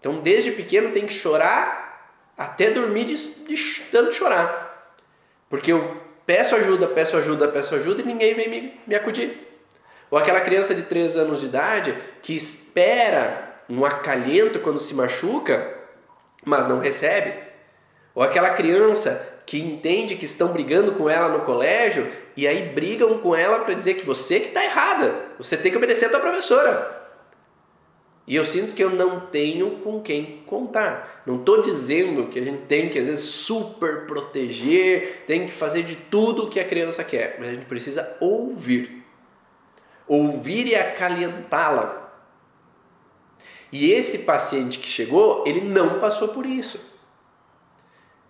[0.00, 4.96] Então desde pequeno tem que chorar até dormir de, de tanto chorar.
[5.48, 9.48] Porque eu peço ajuda, peço ajuda, peço ajuda e ninguém vem me, me acudir.
[10.10, 15.82] Ou aquela criança de 3 anos de idade que espera um acalento quando se machuca,
[16.44, 17.35] mas não recebe.
[18.14, 23.18] Ou aquela criança que entende que estão brigando com ela no colégio e aí brigam
[23.18, 26.20] com ela para dizer que você que está errada, você tem que obedecer a tua
[26.20, 27.02] professora.
[28.26, 31.22] E eu sinto que eu não tenho com quem contar.
[31.26, 35.83] Não estou dizendo que a gente tem que, às vezes, super proteger, tem que fazer
[35.83, 39.05] de tudo o que a criança quer, mas a gente precisa ouvir.
[40.07, 42.01] Ouvir e acalentá-la.
[43.72, 46.78] E esse paciente que chegou, ele não passou por isso.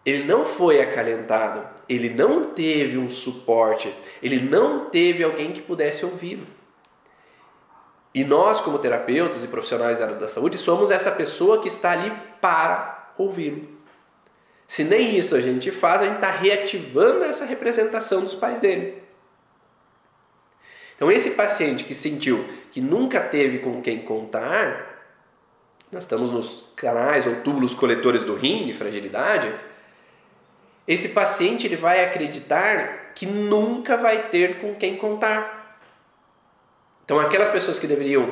[0.06, 6.04] Ele não foi acalentado, ele não teve um suporte, ele não teve alguém que pudesse
[6.04, 6.46] ouvi-lo.
[8.14, 11.92] E nós, como terapeutas e profissionais da área da saúde, somos essa pessoa que está
[11.92, 13.68] ali para ouvi-lo.
[14.66, 19.02] Se nem isso a gente faz, a gente está reativando essa representação dos pais dele.
[20.96, 24.91] Então, esse paciente que sentiu que nunca teve com quem contar,
[25.92, 29.54] nós estamos nos canais ou túbulos coletores do rim de fragilidade
[30.86, 35.78] esse paciente ele vai acreditar que nunca vai ter com quem contar.
[37.04, 38.30] Então, aquelas pessoas que deveriam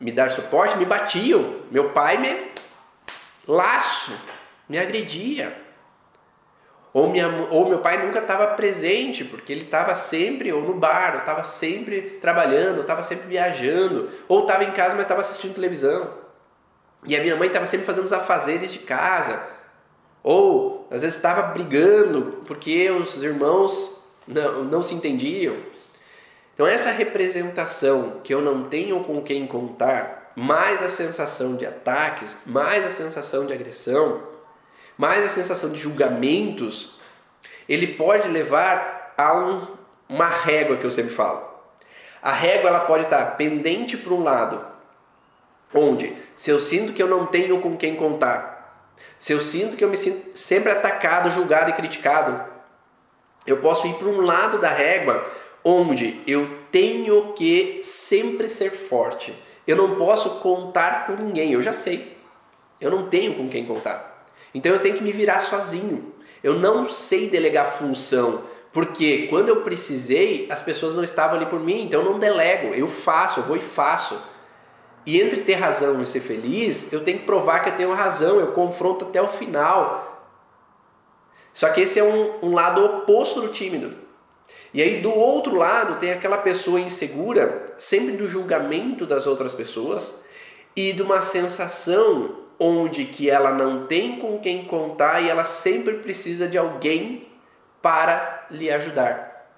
[0.00, 1.56] me dar suporte me batiam.
[1.70, 2.52] Meu pai me
[3.46, 4.12] laço,
[4.68, 5.56] me agredia.
[6.92, 11.12] Ou, minha, ou meu pai nunca estava presente, porque ele estava sempre ou no bar,
[11.14, 15.54] ou estava sempre trabalhando, ou estava sempre viajando, ou estava em casa, mas estava assistindo
[15.54, 16.27] televisão.
[17.04, 19.42] E a minha mãe estava sempre fazendo os afazeres de casa.
[20.22, 25.56] Ou às vezes estava brigando porque os irmãos não, não se entendiam.
[26.54, 32.38] Então, essa representação que eu não tenho com quem contar, mais a sensação de ataques,
[32.44, 34.22] mais a sensação de agressão,
[34.96, 36.98] mais a sensação de julgamentos,
[37.68, 39.66] ele pode levar a um,
[40.08, 41.46] uma régua que eu sempre falo.
[42.20, 44.64] A régua ela pode estar pendente para um lado,
[45.74, 49.84] onde se eu sinto que eu não tenho com quem contar, se eu sinto que
[49.84, 52.42] eu me sinto sempre atacado, julgado e criticado,
[53.46, 55.24] eu posso ir para um lado da régua
[55.64, 59.34] onde eu tenho que sempre ser forte.
[59.66, 62.16] Eu não posso contar com ninguém, eu já sei.
[62.80, 64.26] Eu não tenho com quem contar.
[64.54, 66.14] Então eu tenho que me virar sozinho.
[66.42, 71.58] Eu não sei delegar função, porque quando eu precisei, as pessoas não estavam ali por
[71.58, 74.18] mim, então eu não delego, eu faço, eu vou e faço.
[75.08, 78.38] E entre ter razão e ser feliz, eu tenho que provar que eu tenho razão,
[78.38, 80.22] eu confronto até o final.
[81.50, 83.96] Só que esse é um, um lado oposto do tímido.
[84.74, 90.14] E aí do outro lado tem aquela pessoa insegura, sempre do julgamento das outras pessoas
[90.76, 95.94] e de uma sensação onde que ela não tem com quem contar e ela sempre
[96.00, 97.26] precisa de alguém
[97.80, 99.48] para lhe ajudar.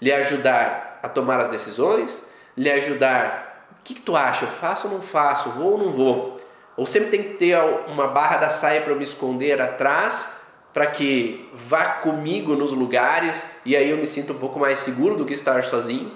[0.00, 2.22] Lhe ajudar a tomar as decisões,
[2.56, 3.41] lhe ajudar,
[3.82, 4.44] o que, que tu acha?
[4.44, 5.50] Eu faço ou não faço?
[5.50, 6.36] Vou ou não vou?
[6.76, 10.28] Ou sempre tem que ter uma barra da saia para eu me esconder atrás,
[10.72, 15.16] para que vá comigo nos lugares e aí eu me sinto um pouco mais seguro
[15.16, 16.12] do que estar sozinho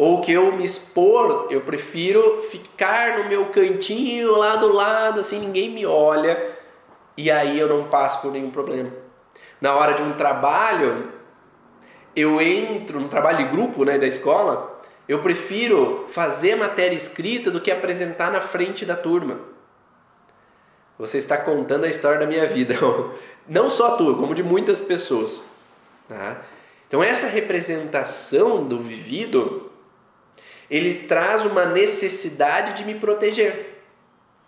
[0.00, 5.38] ou que eu me expor, eu prefiro ficar no meu cantinho lá do lado, assim,
[5.38, 6.56] ninguém me olha,
[7.18, 8.90] e aí eu não passo por nenhum problema.
[9.60, 11.12] Na hora de um trabalho,
[12.16, 14.69] eu entro no trabalho de grupo, né, da escola,
[15.10, 19.40] eu prefiro fazer matéria escrita do que apresentar na frente da turma.
[20.96, 22.76] Você está contando a história da minha vida,
[23.48, 25.42] não só a tua, como de muitas pessoas.
[26.08, 26.42] Tá?
[26.86, 29.72] Então essa representação do vivido
[30.70, 33.82] ele traz uma necessidade de me proteger.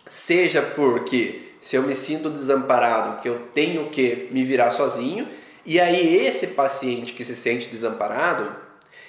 [0.07, 5.29] Seja porque se eu me sinto desamparado, que eu tenho que me virar sozinho,
[5.66, 8.62] e aí esse paciente que se sente desamparado,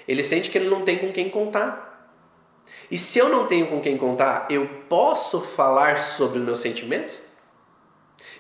[0.07, 1.93] ele sente que ele não tem com quem contar.
[2.89, 7.19] E se eu não tenho com quem contar, eu posso falar sobre os meus sentimentos?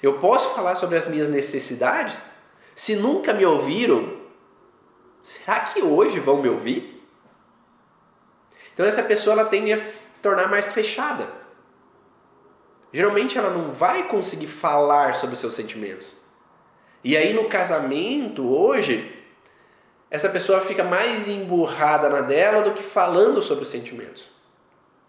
[0.01, 2.21] Eu posso falar sobre as minhas necessidades?
[2.75, 4.17] Se nunca me ouviram,
[5.21, 7.03] será que hoje vão me ouvir?
[8.73, 11.29] Então essa pessoa ela tende a se tornar mais fechada.
[12.91, 16.15] Geralmente ela não vai conseguir falar sobre os seus sentimentos.
[17.03, 19.22] E aí no casamento hoje,
[20.13, 24.29] essa pessoa fica mais emburrada na dela do que falando sobre os sentimentos.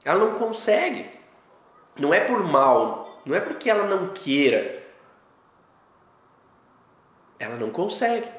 [0.02, 1.10] Ela não consegue.
[1.94, 4.82] Não é por mal, não é porque ela não queira.
[7.38, 8.30] Ela não consegue.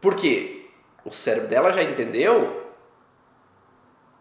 [0.00, 0.68] Por quê?
[1.04, 2.64] O cérebro dela já entendeu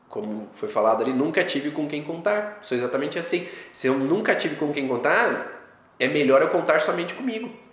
[0.10, 2.58] como foi falado ali, nunca tive com quem contar.
[2.64, 3.48] Sou exatamente assim.
[3.72, 5.70] Se eu nunca tive com quem contar,
[6.00, 7.65] é melhor eu contar somente comigo.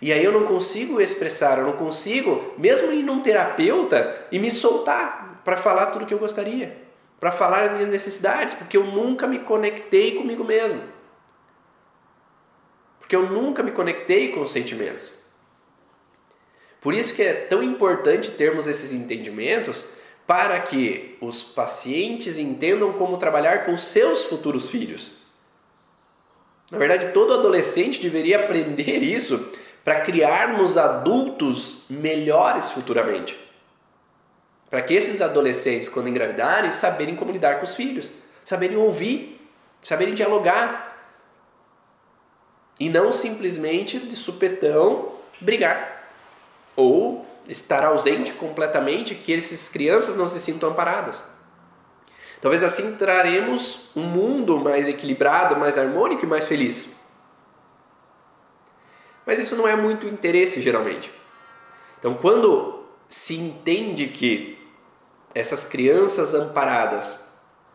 [0.00, 4.50] E aí eu não consigo expressar, eu não consigo, mesmo ir num terapeuta e me
[4.50, 6.76] soltar para falar tudo o que eu gostaria,
[7.18, 10.82] para falar as minhas necessidades, porque eu nunca me conectei comigo mesmo.
[13.00, 15.12] Porque eu nunca me conectei com os sentimentos.
[16.80, 19.84] Por isso que é tão importante termos esses entendimentos
[20.26, 25.12] para que os pacientes entendam como trabalhar com seus futuros filhos.
[26.70, 29.50] Na verdade, todo adolescente deveria aprender isso
[29.88, 33.40] para criarmos adultos melhores futuramente.
[34.68, 38.12] Para que esses adolescentes, quando engravidarem, saberem como lidar com os filhos,
[38.44, 39.40] saberem ouvir,
[39.80, 40.94] saberem dialogar.
[42.78, 46.12] E não simplesmente de supetão brigar
[46.76, 51.22] ou estar ausente completamente, que essas crianças não se sintam amparadas.
[52.42, 56.97] Talvez assim traremos um mundo mais equilibrado, mais harmônico e mais feliz.
[59.28, 61.12] Mas isso não é muito interesse geralmente.
[61.98, 64.58] Então, quando se entende que
[65.34, 67.20] essas crianças amparadas,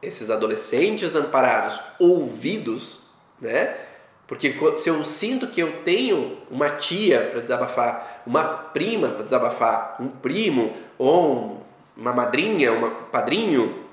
[0.01, 2.99] esses adolescentes amparados, ouvidos,
[3.39, 3.77] né,
[4.25, 9.97] Porque se eu sinto que eu tenho uma tia para desabafar, uma prima para desabafar,
[9.99, 11.63] um primo ou
[11.95, 13.85] uma madrinha, um padrinho,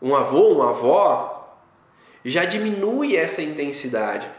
[0.00, 1.58] um avô, uma avó,
[2.24, 4.30] já diminui essa intensidade.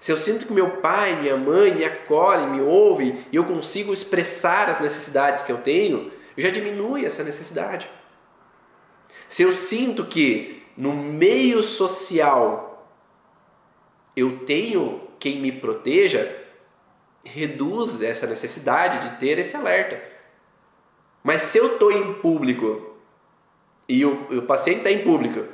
[0.00, 3.92] Se eu sinto que meu pai, minha mãe me acolhem, me ouvem e eu consigo
[3.92, 7.90] expressar as necessidades que eu tenho, já diminui essa necessidade.
[9.28, 12.88] Se eu sinto que no meio social
[14.14, 16.44] eu tenho quem me proteja,
[17.24, 20.00] reduz essa necessidade de ter esse alerta.
[21.22, 22.94] Mas se eu estou em público
[23.88, 25.44] e o, o paciente está em público,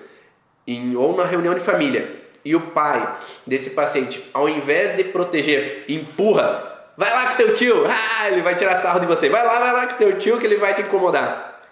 [0.66, 5.84] em, ou na reunião de família, e o pai desse paciente, ao invés de proteger,
[5.88, 9.59] empurra, vai lá com teu tio, ah, ele vai tirar sarro de você, vai lá,
[9.59, 11.62] vai lá com teu tio que ele vai te incomodar.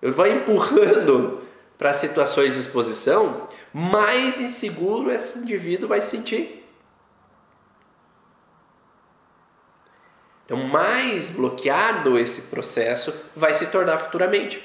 [0.00, 1.42] Eu vou empurrando
[1.78, 6.64] para situações de exposição, mais inseguro esse indivíduo vai se sentir.
[10.44, 14.62] Então, mais bloqueado esse processo vai se tornar futuramente.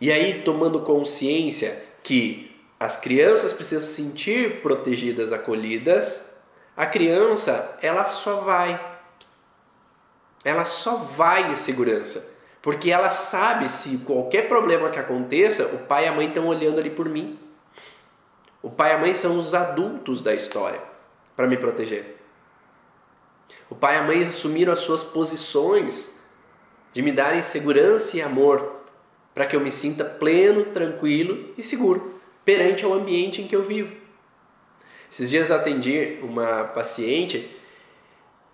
[0.00, 6.22] E aí, tomando consciência que as crianças precisam se sentir protegidas, acolhidas,
[6.76, 8.94] a criança, ela só vai.
[10.44, 12.32] Ela só vai em segurança.
[12.60, 16.80] Porque ela sabe se qualquer problema que aconteça, o pai e a mãe estão olhando
[16.80, 17.38] ali por mim.
[18.62, 20.80] O pai e a mãe são os adultos da história
[21.36, 22.16] para me proteger.
[23.68, 26.10] O pai e a mãe assumiram as suas posições
[26.92, 28.80] de me darem segurança e amor
[29.34, 32.13] para que eu me sinta pleno, tranquilo e seguro
[32.44, 33.92] perante o ambiente em que eu vivo.
[35.10, 37.48] Esses dias atendi uma paciente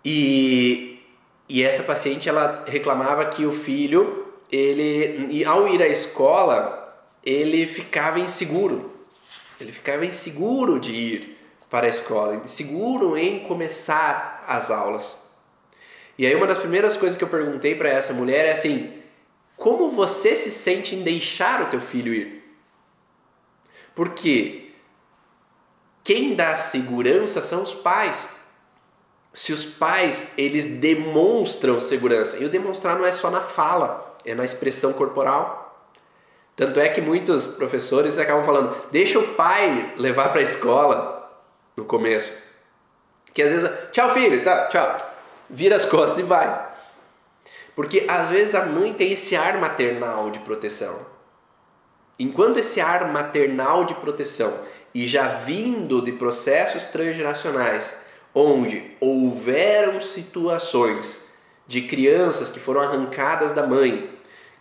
[0.05, 1.01] e,
[1.49, 8.21] e essa paciente ela reclamava que o filho, ele ao ir à escola, ele ficava
[8.21, 8.93] inseguro.
[9.61, 11.39] Ele ficava inseguro de ir
[11.69, 15.17] para a escola, inseguro em começar as aulas.
[16.19, 18.93] E aí uma das primeiras coisas que eu perguntei para essa mulher é assim:
[19.57, 22.40] como você se sente em deixar o teu filho ir?
[23.95, 24.73] Porque
[26.03, 28.29] quem dá segurança são os pais.
[29.33, 34.35] Se os pais eles demonstram segurança, e o demonstrar não é só na fala, é
[34.35, 35.89] na expressão corporal.
[36.57, 41.31] Tanto é que muitos professores acabam falando: deixa o pai levar para a escola
[41.77, 42.33] no começo.
[43.33, 45.11] Que às vezes, tchau filho, tá, tchau.
[45.49, 46.69] Vira as costas e vai.
[47.75, 51.10] Porque às vezes a mãe tem esse ar maternal de proteção.
[52.21, 54.53] Enquanto esse ar maternal de proteção
[54.95, 57.97] e já vindo de processos transgeracionais,
[58.35, 61.23] onde houveram situações
[61.67, 64.11] de crianças que foram arrancadas da mãe,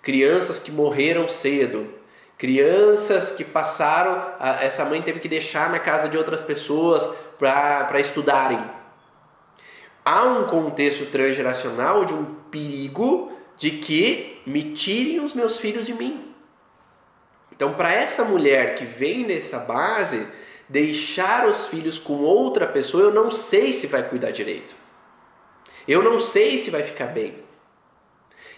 [0.02, 1.94] crianças que morreram cedo,
[2.38, 4.24] crianças que passaram,
[4.62, 8.64] essa mãe teve que deixar na casa de outras pessoas para estudarem.
[10.06, 15.94] Há um contexto transgeracional de um perigo de que me tirem os meus filhos de
[15.94, 16.29] mim.
[17.60, 20.26] Então, para essa mulher que vem nessa base,
[20.70, 24.74] deixar os filhos com outra pessoa, eu não sei se vai cuidar direito.
[25.86, 27.36] Eu não sei se vai ficar bem.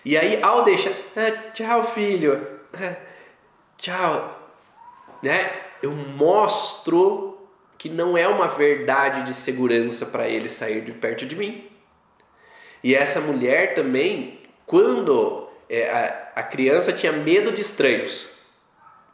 [0.06, 2.96] E aí, ao deixar, ah, tchau, filho, ah,
[3.76, 4.54] tchau,
[5.24, 5.52] né?
[5.82, 7.40] Eu mostro
[7.80, 11.68] que não é uma verdade de segurança para ele sair de perto de mim.
[12.84, 18.40] E essa mulher também, quando é, a, a criança tinha medo de estranhos,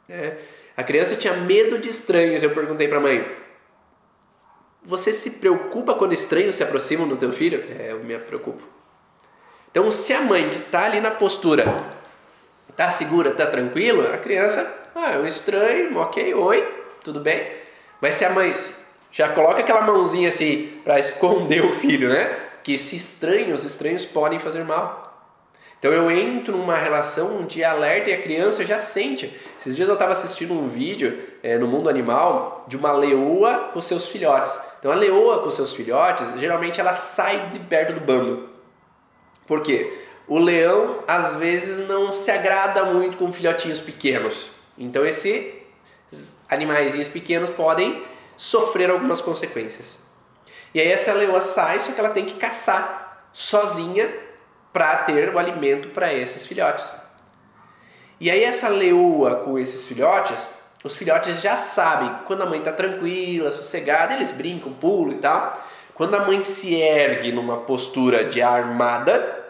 [0.10, 0.38] é.
[0.76, 2.44] A criança tinha medo de estranhos.
[2.44, 3.26] Eu perguntei para a mãe:
[4.84, 7.64] Você se preocupa quando estranhos se aproximam do teu filho?
[7.80, 8.62] É, eu me preocupo.
[9.72, 11.66] Então, se a mãe que está ali na postura
[12.70, 17.58] está segura, está tranquilo, a criança, ah, é um estranho, ok, oi, tudo bem.
[18.00, 18.54] Mas se a mãe
[19.12, 22.36] já coloca aquela mãozinha assim para esconder o filho, né?
[22.64, 25.07] Que se estranhos, os estranhos podem fazer mal.
[25.80, 29.32] Então eu entro numa relação de alerta e a criança já sente.
[29.60, 33.80] Esses dias eu estava assistindo um vídeo é, no mundo animal de uma leoa com
[33.80, 34.58] seus filhotes.
[34.80, 38.50] Então a leoa com seus filhotes, geralmente ela sai de perto do bando.
[39.46, 39.94] Por quê?
[40.28, 44.50] O leão às vezes não se agrada muito com filhotinhos pequenos.
[44.78, 45.54] Então esses
[46.50, 48.04] animaizinhos pequenos podem
[48.36, 50.00] sofrer algumas consequências.
[50.74, 54.27] E aí essa leoa sai, só que ela tem que caçar sozinha
[54.78, 56.96] para ter o alimento para esses filhotes.
[58.20, 60.48] E aí essa leoa com esses filhotes,
[60.84, 65.66] os filhotes já sabem quando a mãe está tranquila, sossegada, eles brincam, pulam e tal.
[65.96, 69.46] Quando a mãe se ergue numa postura de armada,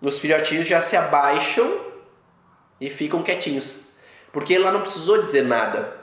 [0.00, 1.70] os filhotinhos já se abaixam
[2.80, 3.76] e ficam quietinhos.
[4.32, 6.00] Porque ela não precisou dizer nada.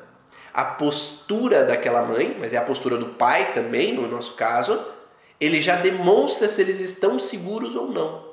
[0.53, 4.79] a postura daquela mãe, mas é a postura do pai também, no nosso caso,
[5.39, 8.28] ele já demonstra se eles estão seguros ou não.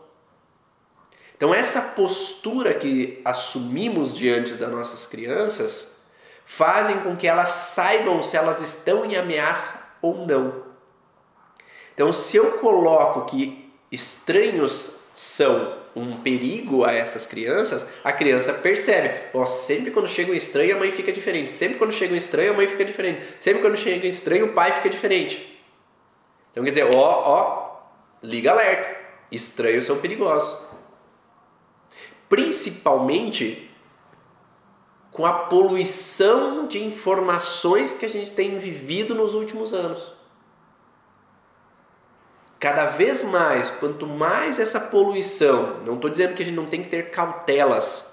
[1.37, 5.97] Então, essa postura que assumimos diante das nossas crianças
[6.45, 10.65] fazem com que elas saibam se elas estão em ameaça ou não.
[11.93, 19.31] Então, se eu coloco que estranhos são um perigo a essas crianças, a criança percebe.
[19.33, 21.51] Ó, sempre quando chega um estranho, a mãe fica diferente.
[21.51, 23.23] Sempre quando chega um estranho, a mãe fica diferente.
[23.41, 25.59] Sempre quando chega um estranho, o pai fica diferente.
[26.53, 27.81] Então quer dizer, ó, ó,
[28.23, 28.95] liga alerta.
[29.33, 30.66] Estranhos são perigosos.
[32.29, 33.71] Principalmente
[35.17, 40.13] com a poluição de informações que a gente tem vivido nos últimos anos.
[42.61, 46.83] Cada vez mais, quanto mais essa poluição, não estou dizendo que a gente não tem
[46.83, 48.05] que ter cautelas,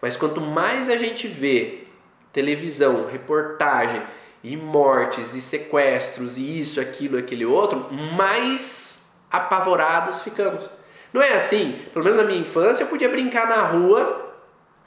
[0.00, 1.84] mas quanto mais a gente vê
[2.32, 4.02] televisão, reportagem
[4.42, 9.00] e mortes e sequestros e isso, aquilo, aquele outro, mais
[9.30, 10.70] apavorados ficamos.
[11.16, 11.72] Não é assim?
[11.94, 14.34] Pelo menos na minha infância eu podia brincar na rua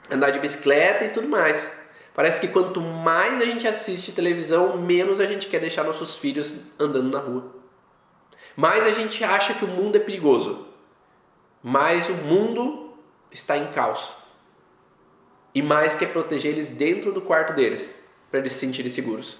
[0.08, 1.68] andar de bicicleta e tudo mais.
[2.14, 6.56] Parece que quanto mais a gente assiste televisão, menos a gente quer deixar nossos filhos
[6.78, 7.52] andando na rua.
[8.54, 10.68] Mais a gente acha que o mundo é perigoso.
[11.60, 12.94] Mais o mundo
[13.32, 14.14] está em caos.
[15.52, 17.92] E mais quer proteger eles dentro do quarto deles,
[18.30, 19.36] para eles se sentirem seguros.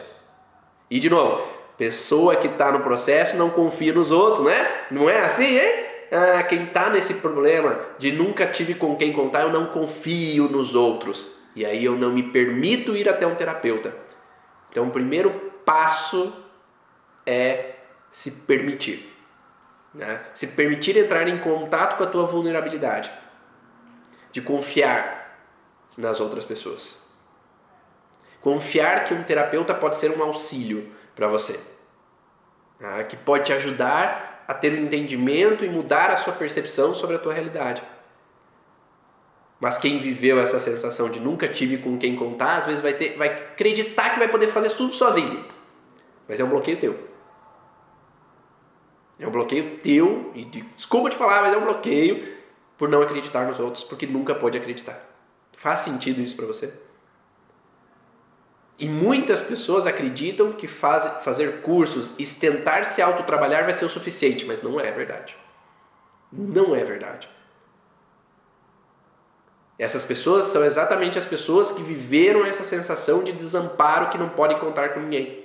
[0.91, 1.47] E de novo,
[1.79, 4.87] pessoa que está no processo não confia nos outros, né?
[4.91, 5.85] Não é assim, hein?
[6.11, 10.75] Ah, quem está nesse problema de nunca tive com quem contar, eu não confio nos
[10.75, 11.29] outros.
[11.57, 13.97] E aí eu não me permito ir até um terapeuta.
[14.71, 15.31] Então, o primeiro
[15.65, 16.33] passo
[17.25, 17.77] é
[18.11, 19.14] se permitir.
[19.95, 20.21] Né?
[20.35, 23.13] Se permitir entrar em contato com a tua vulnerabilidade,
[24.33, 25.39] de confiar
[25.97, 26.99] nas outras pessoas.
[28.41, 31.59] Confiar que um terapeuta pode ser um auxílio para você,
[32.81, 33.05] né?
[33.05, 37.19] que pode te ajudar a ter um entendimento e mudar a sua percepção sobre a
[37.19, 37.83] tua realidade.
[39.61, 43.17] Mas quem viveu essa sensação de nunca tive com quem contar, às vezes vai, ter,
[43.17, 45.43] vai acreditar que vai poder fazer tudo sozinho.
[46.29, 47.14] Mas é um bloqueio teu.
[49.19, 52.35] É um bloqueio teu, e de, desculpa te falar, mas é um bloqueio
[52.77, 55.01] por não acreditar nos outros, porque nunca pode acreditar.
[55.57, 56.73] Faz sentido isso para você?
[58.79, 63.89] E muitas pessoas acreditam que faz, fazer cursos e tentar se autotrabalhar vai ser o
[63.89, 65.37] suficiente, mas não é verdade.
[66.33, 67.29] Não é verdade.
[69.79, 74.59] Essas pessoas são exatamente as pessoas que viveram essa sensação de desamparo que não podem
[74.59, 75.45] contar com ninguém.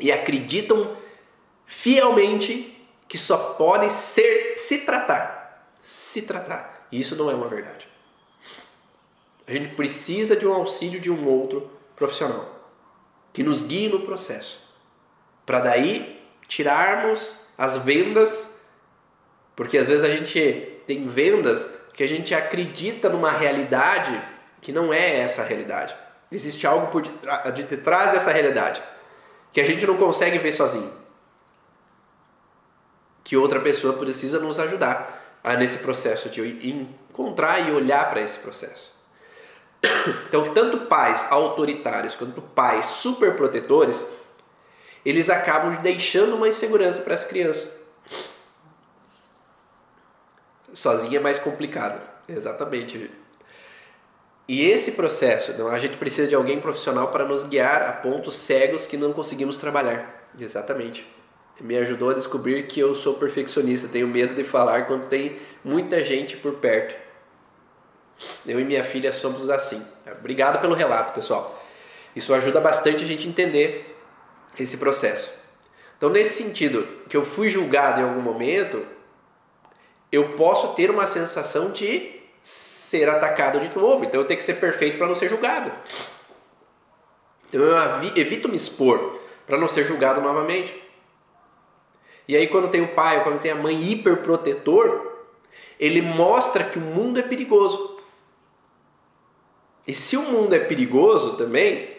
[0.00, 0.96] E acreditam
[1.64, 2.75] fielmente
[3.08, 5.76] que só podem ser se tratar.
[5.80, 6.86] Se tratar.
[6.90, 7.88] Isso não é uma verdade.
[9.46, 12.54] A gente precisa de um auxílio de um outro profissional
[13.32, 14.60] que nos guie no processo.
[15.44, 18.58] Para daí tirarmos as vendas,
[19.54, 24.20] porque às vezes a gente tem vendas que a gente acredita numa realidade
[24.60, 25.94] que não é essa realidade.
[26.32, 27.02] Existe algo por
[27.52, 28.82] detrás dessa realidade
[29.52, 30.92] que a gente não consegue ver sozinho
[33.26, 38.92] que outra pessoa precisa nos ajudar nesse processo de encontrar e olhar para esse processo.
[40.28, 44.06] Então, tanto pais autoritários quanto pais superprotetores,
[45.04, 47.76] eles acabam deixando uma insegurança para essa criança.
[50.72, 52.00] Sozinha é mais complicado.
[52.28, 53.10] Exatamente.
[54.46, 58.86] E esse processo, a gente precisa de alguém profissional para nos guiar a pontos cegos
[58.86, 60.28] que não conseguimos trabalhar.
[60.38, 61.15] Exatamente.
[61.60, 66.04] Me ajudou a descobrir que eu sou perfeccionista, tenho medo de falar quando tem muita
[66.04, 66.94] gente por perto.
[68.46, 69.84] Eu e minha filha somos assim.
[70.18, 71.62] Obrigado pelo relato, pessoal.
[72.14, 73.96] Isso ajuda bastante a gente entender
[74.58, 75.34] esse processo.
[75.96, 78.84] Então, nesse sentido, que eu fui julgado em algum momento,
[80.12, 84.04] eu posso ter uma sensação de ser atacado de novo.
[84.04, 85.72] Então eu tenho que ser perfeito para não ser julgado.
[87.48, 87.76] Então eu
[88.16, 90.85] evito me expor para não ser julgado novamente.
[92.28, 95.14] E aí quando tem o pai ou quando tem a mãe hiperprotetor,
[95.78, 97.96] ele mostra que o mundo é perigoso.
[99.86, 101.96] E se o mundo é perigoso também,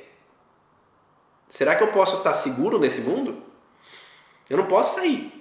[1.47, 3.41] será que eu posso estar seguro nesse mundo?
[4.49, 5.33] Eu não posso sair.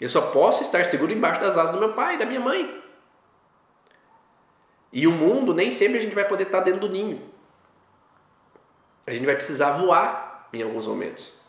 [0.00, 2.82] Eu só posso estar seguro embaixo das asas do meu pai e da minha mãe.
[4.92, 7.30] E o mundo, nem sempre a gente vai poder estar dentro do ninho.
[9.06, 11.41] A gente vai precisar voar em alguns momentos.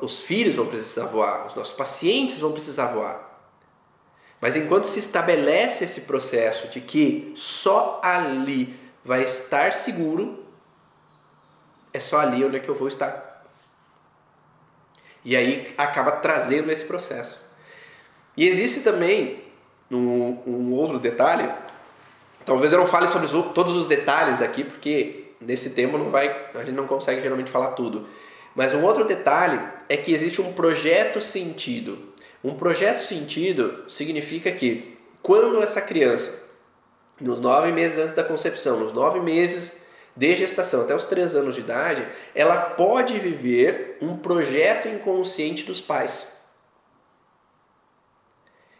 [0.00, 3.32] Os filhos vão precisar voar, os nossos pacientes vão precisar voar.
[4.40, 10.44] Mas enquanto se estabelece esse processo de que só ali vai estar seguro,
[11.92, 13.44] é só ali onde é que eu vou estar.
[15.24, 17.40] E aí acaba trazendo esse processo.
[18.36, 19.44] E existe também
[19.90, 21.48] um, um outro detalhe
[22.44, 26.58] Talvez eu não fale sobre todos os detalhes aqui, porque nesse tema não vai, a
[26.58, 28.06] gente não consegue geralmente falar tudo.
[28.54, 32.12] Mas um outro detalhe é que existe um projeto sentido.
[32.42, 36.32] Um projeto sentido significa que quando essa criança,
[37.20, 39.78] nos nove meses antes da concepção, nos nove meses
[40.16, 45.80] de gestação até os três anos de idade, ela pode viver um projeto inconsciente dos
[45.80, 46.26] pais.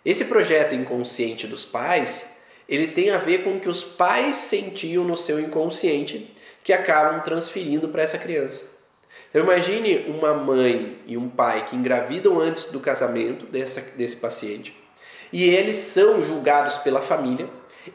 [0.04, 2.26] Esse projeto inconsciente dos pais
[2.68, 7.22] ele tem a ver com o que os pais sentiam no seu inconsciente que acabam
[7.22, 8.73] transferindo para essa criança.
[9.34, 14.80] Então imagine uma mãe e um pai que engravidam antes do casamento dessa, desse paciente
[15.32, 17.48] e eles são julgados pela família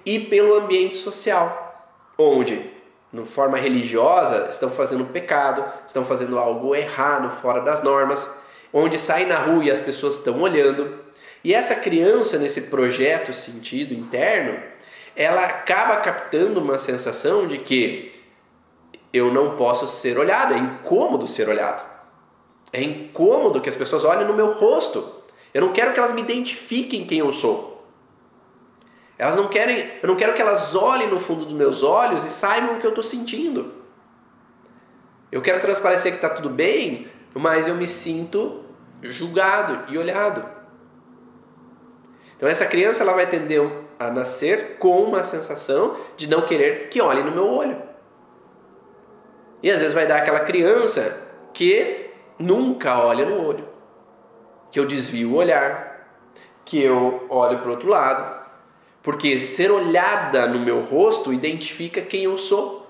[0.06, 2.70] e pelo ambiente social, onde,
[3.14, 8.30] de forma religiosa, estão fazendo pecado, estão fazendo algo errado, fora das normas,
[8.74, 11.00] onde saem na rua e as pessoas estão olhando,
[11.42, 14.62] e essa criança, nesse projeto sentido interno,
[15.16, 18.19] ela acaba captando uma sensação de que
[19.12, 21.88] eu não posso ser olhado, é incômodo ser olhado.
[22.72, 25.08] É incômodo que as pessoas olhem no meu rosto.
[25.54, 27.88] Eu não quero que elas me identifiquem quem eu sou.
[29.18, 32.30] Elas não querem, eu não quero que elas olhem no fundo dos meus olhos e
[32.30, 33.74] saibam o que eu estou sentindo.
[35.32, 38.64] Eu quero transparecer que está tudo bem, mas eu me sinto
[39.02, 40.46] julgado e olhado.
[42.38, 43.62] Então essa criança ela vai tender
[44.00, 47.89] a nascer com uma sensação de não querer que olhe no meu olho.
[49.62, 53.68] E às vezes vai dar aquela criança que nunca olha no olho,
[54.72, 56.08] que eu desvio o olhar,
[56.64, 58.40] que eu olho para o outro lado,
[59.02, 62.88] porque ser olhada no meu rosto identifica quem eu sou.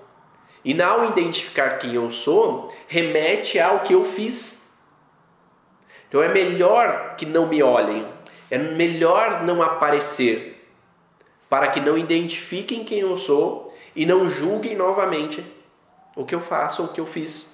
[0.63, 4.75] E ao identificar quem eu sou, remete ao que eu fiz.
[6.07, 8.05] Então é melhor que não me olhem,
[8.51, 10.67] é melhor não aparecer
[11.49, 15.43] para que não identifiquem quem eu sou e não julguem novamente
[16.19, 17.49] o que eu faço ou o que eu fiz.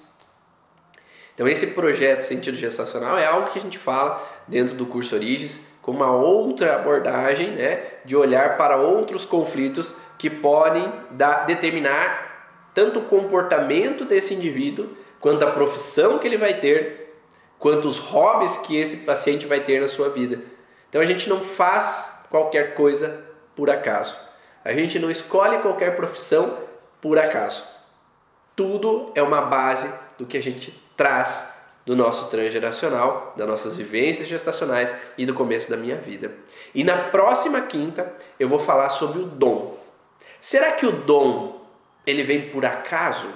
[1.32, 5.60] Então esse projeto sentido gestacional é algo que a gente fala dentro do curso Origens
[5.80, 12.98] com uma outra abordagem, né, de olhar para outros conflitos que podem dar, determinar tanto
[12.98, 14.88] o comportamento desse indivíduo
[15.20, 17.14] quanto a profissão que ele vai ter,
[17.60, 20.40] quanto os hobbies que esse paciente vai ter na sua vida.
[20.88, 24.16] Então a gente não faz qualquer coisa por acaso.
[24.64, 26.58] A gente não escolhe qualquer profissão
[27.00, 27.75] por acaso.
[28.56, 31.54] Tudo é uma base do que a gente traz
[31.84, 36.34] do nosso transgeracional, das nossas vivências gestacionais e do começo da minha vida.
[36.74, 39.78] E na próxima quinta eu vou falar sobre o dom.
[40.40, 41.64] Será que o dom
[42.04, 43.28] ele vem por acaso?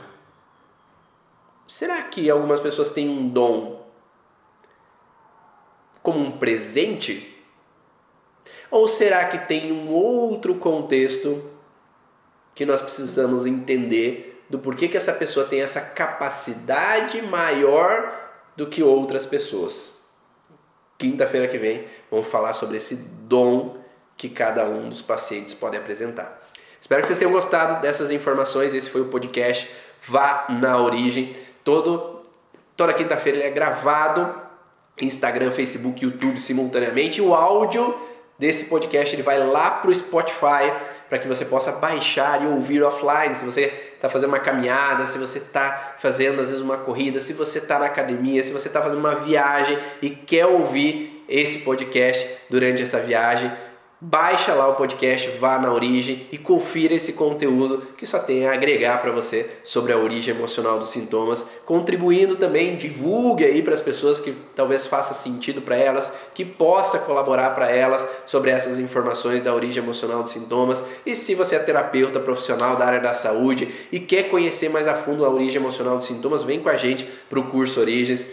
[1.66, 3.86] Será que algumas pessoas têm um dom
[6.02, 7.36] como um presente?
[8.70, 11.44] Ou será que tem um outro contexto
[12.54, 18.12] que nós precisamos entender do porquê que essa pessoa tem essa capacidade maior
[18.56, 19.92] do que outras pessoas?
[20.98, 23.78] Quinta-feira que vem vamos falar sobre esse dom
[24.16, 26.40] que cada um dos pacientes pode apresentar.
[26.80, 28.74] Espero que vocês tenham gostado dessas informações.
[28.74, 29.70] Esse foi o podcast
[30.06, 31.36] Vá na Origem.
[31.62, 32.22] Todo,
[32.76, 34.34] toda quinta-feira ele é gravado
[35.00, 37.22] Instagram, Facebook, YouTube simultaneamente.
[37.22, 37.98] O áudio
[38.38, 40.72] desse podcast ele vai lá para o Spotify
[41.10, 43.34] para que você possa baixar e ouvir offline.
[43.34, 47.32] Se você está fazendo uma caminhada, se você está fazendo às vezes uma corrida, se
[47.32, 52.26] você está na academia, se você está fazendo uma viagem e quer ouvir esse podcast
[52.48, 53.50] durante essa viagem,
[54.00, 58.54] baixa lá o podcast, vá na origem e confira esse conteúdo que só tem a
[58.54, 63.80] agregar para você sobre a origem emocional dos sintomas, contribuindo também, divulgue aí para as
[63.82, 69.42] pessoas que talvez faça sentido para elas, que possa colaborar para elas sobre essas informações
[69.42, 70.82] da origem emocional dos sintomas.
[71.04, 74.94] E se você é terapeuta profissional da área da saúde e quer conhecer mais a
[74.94, 78.24] fundo a origem emocional dos sintomas, vem com a gente para o curso Origens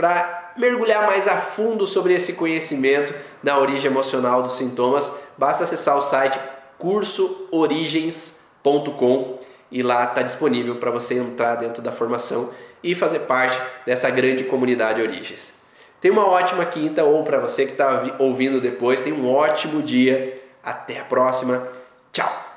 [0.00, 5.98] para mergulhar mais a fundo sobre esse conhecimento da origem emocional dos sintomas, basta acessar
[5.98, 6.40] o site
[6.78, 9.38] cursoorigens.com
[9.70, 12.48] e lá está disponível para você entrar dentro da formação
[12.82, 15.52] e fazer parte dessa grande comunidade Origens.
[16.00, 20.34] Tenha uma ótima quinta ou para você que está ouvindo depois, tenha um ótimo dia.
[20.64, 21.68] Até a próxima.
[22.10, 22.49] Tchau!